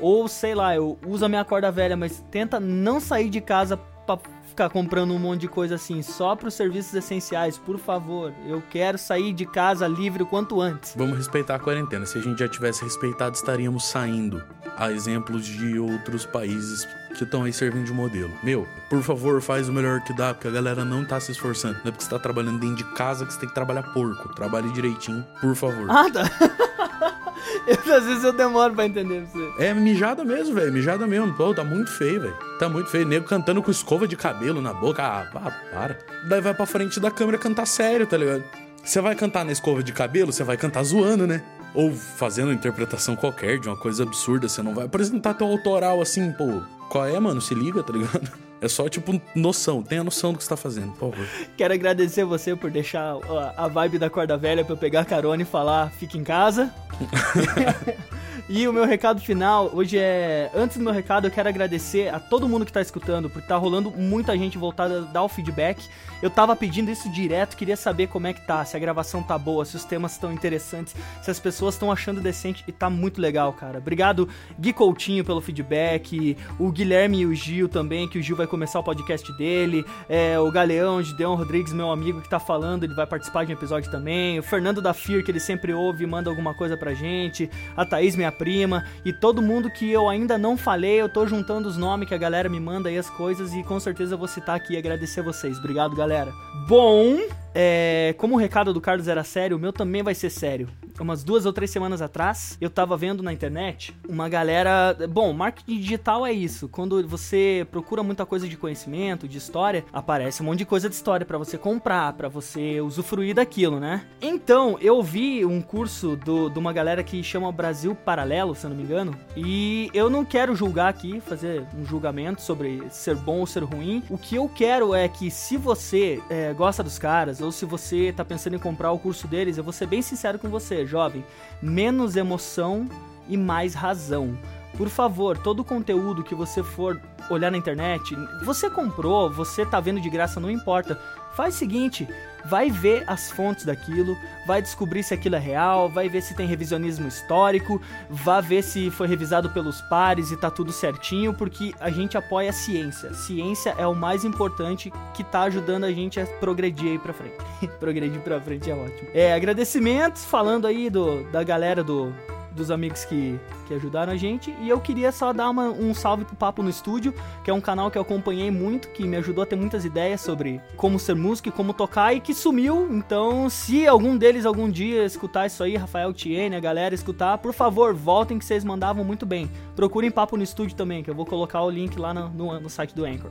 ou 0.00 0.28
sei 0.28 0.54
lá, 0.54 0.74
eu 0.74 0.98
uso 1.06 1.24
a 1.24 1.28
minha 1.28 1.44
corda 1.44 1.70
velha, 1.70 1.96
mas 1.96 2.24
tenta 2.30 2.60
não 2.60 3.00
sair 3.00 3.28
de 3.28 3.40
casa 3.40 3.76
para 3.76 4.18
ficar 4.48 4.70
comprando 4.70 5.12
um 5.12 5.18
monte 5.18 5.42
de 5.42 5.48
coisa 5.48 5.74
assim, 5.74 6.02
só 6.02 6.34
para 6.34 6.48
os 6.48 6.54
serviços 6.54 6.94
essenciais, 6.94 7.58
por 7.58 7.78
favor. 7.78 8.32
Eu 8.46 8.62
quero 8.70 8.98
sair 8.98 9.32
de 9.32 9.46
casa 9.46 9.86
livre 9.86 10.22
o 10.22 10.26
quanto 10.26 10.60
antes. 10.60 10.94
Vamos 10.96 11.16
respeitar 11.16 11.56
a 11.56 11.58
quarentena. 11.58 12.06
Se 12.06 12.18
a 12.18 12.20
gente 12.20 12.38
já 12.38 12.48
tivesse 12.48 12.82
respeitado, 12.82 13.36
estaríamos 13.36 13.84
saindo. 13.84 14.42
A 14.76 14.90
exemplos 14.90 15.44
de 15.44 15.78
outros 15.78 16.24
países 16.24 16.86
que 17.18 17.24
estão 17.24 17.44
aí 17.44 17.52
servindo 17.52 17.84
de 17.84 17.92
modelo. 17.92 18.30
Meu, 18.42 18.66
por 18.88 19.02
favor, 19.02 19.40
faz 19.42 19.68
o 19.68 19.72
melhor 19.72 20.00
que 20.02 20.12
dá, 20.12 20.32
porque 20.32 20.48
a 20.48 20.50
galera 20.50 20.84
não 20.84 21.04
tá 21.04 21.20
se 21.20 21.32
esforçando. 21.32 21.74
Não 21.74 21.88
é 21.88 21.90
porque 21.90 22.04
você 22.04 22.10
tá 22.10 22.18
trabalhando 22.18 22.58
dentro 22.58 22.76
de 22.76 22.84
casa 22.94 23.26
que 23.26 23.32
você 23.32 23.40
tem 23.40 23.48
que 23.48 23.54
trabalhar 23.54 23.82
porco. 23.92 24.34
Trabalhe 24.34 24.72
direitinho, 24.72 25.24
por 25.40 25.54
favor. 25.54 25.90
Ah, 25.90 26.10
tá. 26.10 26.24
Eu, 27.66 27.94
às 27.94 28.04
vezes 28.04 28.24
eu 28.24 28.32
demoro 28.32 28.74
pra 28.74 28.86
entender 28.86 29.26
você. 29.26 29.52
É 29.58 29.74
mijada 29.74 30.24
mesmo, 30.24 30.54
velho. 30.54 30.72
Mijada 30.72 31.06
mesmo. 31.06 31.34
Pô, 31.34 31.54
tá 31.54 31.62
muito 31.62 31.90
feio, 31.90 32.20
velho. 32.20 32.36
Tá 32.58 32.68
muito 32.68 32.90
feio. 32.90 33.06
Nego 33.06 33.26
cantando 33.26 33.62
com 33.62 33.70
escova 33.70 34.08
de 34.08 34.16
cabelo 34.16 34.60
na 34.60 34.72
boca. 34.72 35.02
Ah, 35.02 35.28
ah, 35.34 35.50
para. 35.72 35.98
Daí 36.28 36.40
vai 36.40 36.54
pra 36.54 36.66
frente 36.66 36.98
da 36.98 37.10
câmera 37.10 37.38
cantar 37.38 37.66
sério, 37.66 38.06
tá 38.06 38.16
ligado? 38.16 38.42
Você 38.82 39.00
vai 39.00 39.14
cantar 39.14 39.44
na 39.44 39.52
escova 39.52 39.82
de 39.82 39.92
cabelo, 39.92 40.32
você 40.32 40.42
vai 40.42 40.56
cantar 40.56 40.82
zoando, 40.82 41.26
né? 41.26 41.42
Ou 41.74 41.92
fazendo 41.92 42.52
interpretação 42.52 43.14
qualquer 43.14 43.58
de 43.58 43.68
uma 43.68 43.76
coisa 43.76 44.02
absurda. 44.02 44.48
Você 44.48 44.62
não 44.62 44.74
vai 44.74 44.86
apresentar 44.86 45.34
teu 45.34 45.46
autoral 45.46 46.00
assim, 46.00 46.32
pô. 46.32 46.62
Qual 46.88 47.06
é, 47.06 47.18
mano? 47.20 47.40
Se 47.40 47.54
liga, 47.54 47.82
tá 47.82 47.92
ligado? 47.92 48.30
É 48.60 48.66
só, 48.66 48.88
tipo, 48.88 49.20
noção. 49.36 49.84
Tenha 49.84 50.02
noção 50.02 50.32
do 50.32 50.38
que 50.38 50.42
você 50.42 50.50
tá 50.50 50.56
fazendo, 50.56 50.90
por 50.94 51.12
favor. 51.12 51.28
Quero 51.56 51.72
agradecer 51.72 52.24
você 52.24 52.56
por 52.56 52.72
deixar 52.72 53.16
a 53.56 53.68
vibe 53.68 54.00
da 54.00 54.10
corda 54.10 54.36
velha 54.36 54.64
pra 54.64 54.72
eu 54.72 54.76
pegar 54.76 55.04
carona 55.04 55.42
e 55.42 55.44
falar, 55.44 55.92
fica 55.92 56.18
em 56.18 56.24
casa. 56.24 56.74
E 58.48 58.66
o 58.66 58.72
meu 58.72 58.86
recado 58.86 59.20
final 59.20 59.70
hoje 59.74 59.98
é. 59.98 60.50
Antes 60.54 60.78
do 60.78 60.82
meu 60.82 60.92
recado, 60.92 61.26
eu 61.26 61.30
quero 61.30 61.50
agradecer 61.50 62.08
a 62.08 62.18
todo 62.18 62.48
mundo 62.48 62.64
que 62.64 62.72
tá 62.72 62.80
escutando, 62.80 63.28
porque 63.28 63.46
tá 63.46 63.58
rolando 63.58 63.90
muita 63.90 64.36
gente 64.38 64.56
voltada 64.56 65.00
a 65.00 65.02
dar 65.02 65.22
o 65.22 65.28
feedback. 65.28 65.86
Eu 66.20 66.30
tava 66.30 66.56
pedindo 66.56 66.90
isso 66.90 67.08
direto, 67.10 67.56
queria 67.56 67.76
saber 67.76 68.08
como 68.08 68.26
é 68.26 68.32
que 68.32 68.44
tá, 68.44 68.64
se 68.64 68.76
a 68.76 68.80
gravação 68.80 69.22
tá 69.22 69.38
boa, 69.38 69.64
se 69.64 69.76
os 69.76 69.84
temas 69.84 70.12
estão 70.12 70.32
interessantes, 70.32 70.96
se 71.22 71.30
as 71.30 71.38
pessoas 71.38 71.74
estão 71.74 71.92
achando 71.92 72.20
decente 72.20 72.64
e 72.66 72.72
tá 72.72 72.90
muito 72.90 73.20
legal, 73.20 73.52
cara. 73.52 73.78
Obrigado, 73.78 74.28
Gui 74.58 74.72
Coutinho, 74.72 75.24
pelo 75.24 75.40
feedback, 75.40 76.36
o 76.58 76.72
Guilherme 76.72 77.20
e 77.20 77.26
o 77.26 77.34
Gil 77.34 77.68
também, 77.68 78.08
que 78.08 78.18
o 78.18 78.22
Gil 78.22 78.34
vai 78.34 78.48
começar 78.48 78.80
o 78.80 78.82
podcast 78.82 79.32
dele, 79.38 79.84
é, 80.08 80.36
o 80.40 80.50
Galeão, 80.50 81.00
Gideon 81.00 81.36
Rodrigues, 81.36 81.72
meu 81.72 81.90
amigo 81.90 82.20
que 82.20 82.28
tá 82.28 82.40
falando, 82.40 82.82
ele 82.82 82.94
vai 82.94 83.06
participar 83.06 83.44
de 83.44 83.52
um 83.52 83.56
episódio 83.56 83.88
também, 83.88 84.40
o 84.40 84.42
Fernando 84.42 84.82
da 84.82 84.92
FIR, 84.92 85.24
que 85.24 85.30
ele 85.30 85.38
sempre 85.38 85.72
ouve 85.72 86.02
e 86.02 86.06
manda 86.06 86.28
alguma 86.28 86.52
coisa 86.52 86.76
pra 86.76 86.94
gente, 86.94 87.48
a 87.76 87.84
Thaís, 87.84 88.16
minha 88.16 88.32
prima, 88.38 88.84
e 89.04 89.12
todo 89.12 89.42
mundo 89.42 89.70
que 89.70 89.90
eu 89.90 90.08
ainda 90.08 90.38
não 90.38 90.56
falei, 90.56 91.00
eu 91.00 91.08
tô 91.08 91.26
juntando 91.26 91.68
os 91.68 91.76
nomes 91.76 92.08
que 92.08 92.14
a 92.14 92.18
galera 92.18 92.48
me 92.48 92.60
manda 92.60 92.88
aí 92.88 92.96
as 92.96 93.10
coisas 93.10 93.52
e 93.52 93.62
com 93.64 93.78
certeza 93.80 94.14
eu 94.14 94.18
vou 94.18 94.28
citar 94.28 94.56
aqui 94.56 94.74
e 94.74 94.76
agradecer 94.78 95.20
vocês. 95.22 95.58
Obrigado, 95.58 95.96
galera. 95.96 96.32
Bom, 96.68 97.18
é, 97.60 98.14
como 98.18 98.36
o 98.36 98.38
recado 98.38 98.72
do 98.72 98.80
Carlos 98.80 99.08
era 99.08 99.24
sério, 99.24 99.56
o 99.56 99.60
meu 99.60 99.72
também 99.72 100.00
vai 100.00 100.14
ser 100.14 100.30
sério. 100.30 100.68
Umas 101.00 101.24
duas 101.24 101.44
ou 101.44 101.52
três 101.52 101.70
semanas 101.70 102.00
atrás, 102.00 102.56
eu 102.60 102.70
tava 102.70 102.96
vendo 102.96 103.22
na 103.22 103.32
internet 103.32 103.94
uma 104.08 104.28
galera. 104.28 104.96
Bom, 105.08 105.32
marketing 105.32 105.80
digital 105.80 106.26
é 106.26 106.32
isso. 106.32 106.68
Quando 106.68 107.06
você 107.06 107.66
procura 107.70 108.02
muita 108.02 108.26
coisa 108.26 108.48
de 108.48 108.56
conhecimento, 108.56 109.26
de 109.26 109.38
história, 109.38 109.84
aparece 109.92 110.42
um 110.42 110.46
monte 110.46 110.58
de 110.58 110.64
coisa 110.64 110.88
de 110.88 110.94
história 110.94 111.26
para 111.26 111.38
você 111.38 111.56
comprar, 111.58 112.12
para 112.12 112.28
você 112.28 112.80
usufruir 112.80 113.34
daquilo, 113.34 113.80
né? 113.80 114.06
Então, 114.20 114.76
eu 114.80 115.02
vi 115.02 115.44
um 115.44 115.60
curso 115.60 116.16
do, 116.16 116.48
de 116.48 116.58
uma 116.58 116.72
galera 116.72 117.02
que 117.02 117.22
chama 117.22 117.50
Brasil 117.50 117.94
Paralelo, 117.94 118.54
se 118.54 118.66
eu 118.66 118.70
não 118.70 118.76
me 118.76 118.82
engano, 118.82 119.16
e 119.36 119.90
eu 119.94 120.08
não 120.10 120.24
quero 120.24 120.54
julgar 120.54 120.88
aqui, 120.88 121.20
fazer 121.20 121.64
um 121.76 121.84
julgamento 121.84 122.42
sobre 122.42 122.82
ser 122.90 123.16
bom 123.16 123.38
ou 123.38 123.46
ser 123.46 123.64
ruim. 123.64 124.02
O 124.10 124.18
que 124.18 124.36
eu 124.36 124.48
quero 124.48 124.94
é 124.94 125.08
que 125.08 125.30
se 125.30 125.56
você 125.56 126.20
é, 126.28 126.52
gosta 126.52 126.82
dos 126.82 126.98
caras, 126.98 127.40
ou 127.48 127.52
se 127.52 127.64
você 127.64 128.12
tá 128.14 128.22
pensando 128.22 128.56
em 128.56 128.58
comprar 128.58 128.92
o 128.92 128.98
curso 128.98 129.26
deles, 129.26 129.56
eu 129.56 129.64
vou 129.64 129.72
ser 129.72 129.86
bem 129.86 130.02
sincero 130.02 130.38
com 130.38 130.50
você, 130.50 130.84
jovem. 130.86 131.24
Menos 131.62 132.14
emoção 132.14 132.86
e 133.26 133.38
mais 133.38 133.72
razão. 133.72 134.38
Por 134.76 134.88
favor, 134.88 135.36
todo 135.36 135.60
o 135.60 135.64
conteúdo 135.64 136.22
que 136.22 136.34
você 136.34 136.62
for 136.62 137.00
olhar 137.30 137.50
na 137.50 137.58
internet, 137.58 138.16
você 138.44 138.70
comprou, 138.70 139.30
você 139.30 139.66
tá 139.66 139.80
vendo 139.80 140.00
de 140.00 140.08
graça, 140.08 140.40
não 140.40 140.50
importa. 140.50 140.98
Faz 141.34 141.54
o 141.54 141.58
seguinte, 141.58 142.08
vai 142.44 142.70
ver 142.70 143.04
as 143.06 143.30
fontes 143.30 143.64
daquilo, 143.64 144.16
vai 144.46 144.60
descobrir 144.62 145.02
se 145.02 145.14
aquilo 145.14 145.36
é 145.36 145.38
real, 145.38 145.88
vai 145.88 146.08
ver 146.08 146.22
se 146.22 146.34
tem 146.34 146.46
revisionismo 146.46 147.06
histórico, 147.06 147.80
vai 148.08 148.42
ver 148.42 148.62
se 148.62 148.90
foi 148.90 149.06
revisado 149.06 149.50
pelos 149.50 149.80
pares 149.82 150.30
e 150.30 150.36
tá 150.36 150.50
tudo 150.50 150.72
certinho, 150.72 151.34
porque 151.34 151.74
a 151.78 151.90
gente 151.90 152.16
apoia 152.16 152.50
a 152.50 152.52
ciência. 152.52 153.12
Ciência 153.14 153.74
é 153.78 153.86
o 153.86 153.94
mais 153.94 154.24
importante 154.24 154.92
que 155.14 155.22
tá 155.22 155.42
ajudando 155.42 155.84
a 155.84 155.92
gente 155.92 156.18
a 156.18 156.26
progredir 156.26 156.92
aí 156.92 156.98
pra 156.98 157.12
frente. 157.12 157.36
progredir 157.78 158.20
pra 158.20 158.40
frente 158.40 158.70
é 158.70 158.74
ótimo. 158.74 159.08
É, 159.14 159.34
agradecimentos, 159.34 160.24
falando 160.24 160.66
aí 160.66 160.90
do, 160.90 161.24
da 161.30 161.42
galera 161.42 161.84
do 161.84 162.12
dos 162.52 162.70
amigos 162.70 163.04
que, 163.04 163.38
que 163.66 163.74
ajudaram 163.74 164.12
a 164.12 164.16
gente. 164.16 164.54
E 164.60 164.68
eu 164.68 164.80
queria 164.80 165.12
só 165.12 165.32
dar 165.32 165.50
uma, 165.50 165.68
um 165.68 165.94
salve 165.94 166.24
pro 166.24 166.36
Papo 166.36 166.62
no 166.62 166.70
Estúdio, 166.70 167.14
que 167.44 167.50
é 167.50 167.54
um 167.54 167.60
canal 167.60 167.90
que 167.90 167.98
eu 167.98 168.02
acompanhei 168.02 168.50
muito, 168.50 168.88
que 168.88 169.04
me 169.06 169.16
ajudou 169.16 169.42
a 169.44 169.46
ter 169.46 169.56
muitas 169.56 169.84
ideias 169.84 170.20
sobre 170.20 170.60
como 170.76 170.98
ser 170.98 171.14
músico 171.14 171.48
e 171.48 171.52
como 171.52 171.72
tocar, 171.72 172.14
e 172.14 172.20
que 172.20 172.34
sumiu. 172.34 172.88
Então, 172.90 173.48
se 173.48 173.86
algum 173.86 174.16
deles 174.16 174.46
algum 174.46 174.70
dia 174.70 175.04
escutar 175.04 175.46
isso 175.46 175.62
aí, 175.62 175.76
Rafael 175.76 176.12
Tiene, 176.12 176.56
a 176.56 176.60
galera 176.60 176.94
escutar, 176.94 177.38
por 177.38 177.52
favor, 177.52 177.94
voltem 177.94 178.38
que 178.38 178.44
vocês 178.44 178.64
mandavam 178.64 179.04
muito 179.04 179.26
bem. 179.26 179.50
Procurem 179.76 180.10
Papo 180.10 180.36
no 180.36 180.42
Estúdio 180.42 180.76
também, 180.76 181.02
que 181.02 181.10
eu 181.10 181.14
vou 181.14 181.26
colocar 181.26 181.62
o 181.62 181.70
link 181.70 181.98
lá 181.98 182.12
no, 182.12 182.28
no, 182.28 182.60
no 182.60 182.70
site 182.70 182.94
do 182.94 183.04
Anchor. 183.04 183.30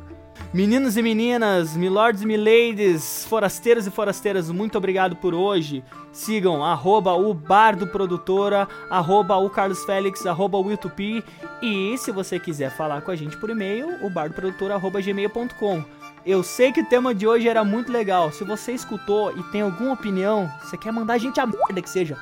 Meninos 0.53 0.95
e 0.95 1.01
meninas, 1.01 1.75
milords 1.75 2.21
e 2.21 2.25
miladies, 2.25 3.25
forasteiros 3.25 3.85
e 3.85 3.91
forasteiras, 3.91 4.49
muito 4.49 4.77
obrigado 4.77 5.15
por 5.15 5.33
hoje. 5.33 5.83
Sigam 6.11 6.63
arroba 6.63 7.13
o 7.13 7.33
Bardo 7.33 7.85
Produtora, 7.85 8.67
arroba 8.89 9.35
o 9.35 9.49
Carlos 9.49 9.83
Félix, 9.83 10.25
arroba 10.25 10.57
o 10.57 10.77
Tupi. 10.77 11.23
E 11.61 11.97
se 11.97 12.11
você 12.11 12.39
quiser 12.39 12.71
falar 12.71 13.01
com 13.01 13.11
a 13.11 13.15
gente 13.15 13.37
por 13.37 13.49
e-mail, 13.49 14.05
o 14.05 14.09
bardoprodutora.gmail.com. 14.09 15.83
Eu 16.25 16.41
sei 16.43 16.71
que 16.71 16.81
o 16.81 16.85
tema 16.89 17.13
de 17.13 17.27
hoje 17.27 17.47
era 17.47 17.63
muito 17.63 17.91
legal. 17.91 18.31
Se 18.31 18.43
você 18.43 18.71
escutou 18.71 19.37
e 19.37 19.43
tem 19.51 19.61
alguma 19.61 19.93
opinião, 19.93 20.51
você 20.61 20.77
quer 20.77 20.91
mandar 20.91 21.15
a 21.15 21.17
gente 21.17 21.39
a 21.39 21.45
merda 21.45 21.81
que 21.81 21.89
seja, 21.89 22.17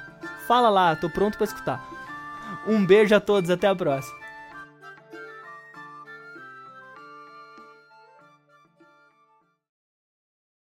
fala 0.48 0.70
lá, 0.70 0.96
tô 0.96 1.10
pronto 1.10 1.38
para 1.38 1.46
escutar. 1.46 1.84
Um 2.68 2.86
beijo 2.86 3.16
a 3.16 3.20
todos, 3.20 3.50
até 3.50 3.68
a 3.68 3.76
próxima. 3.76 4.25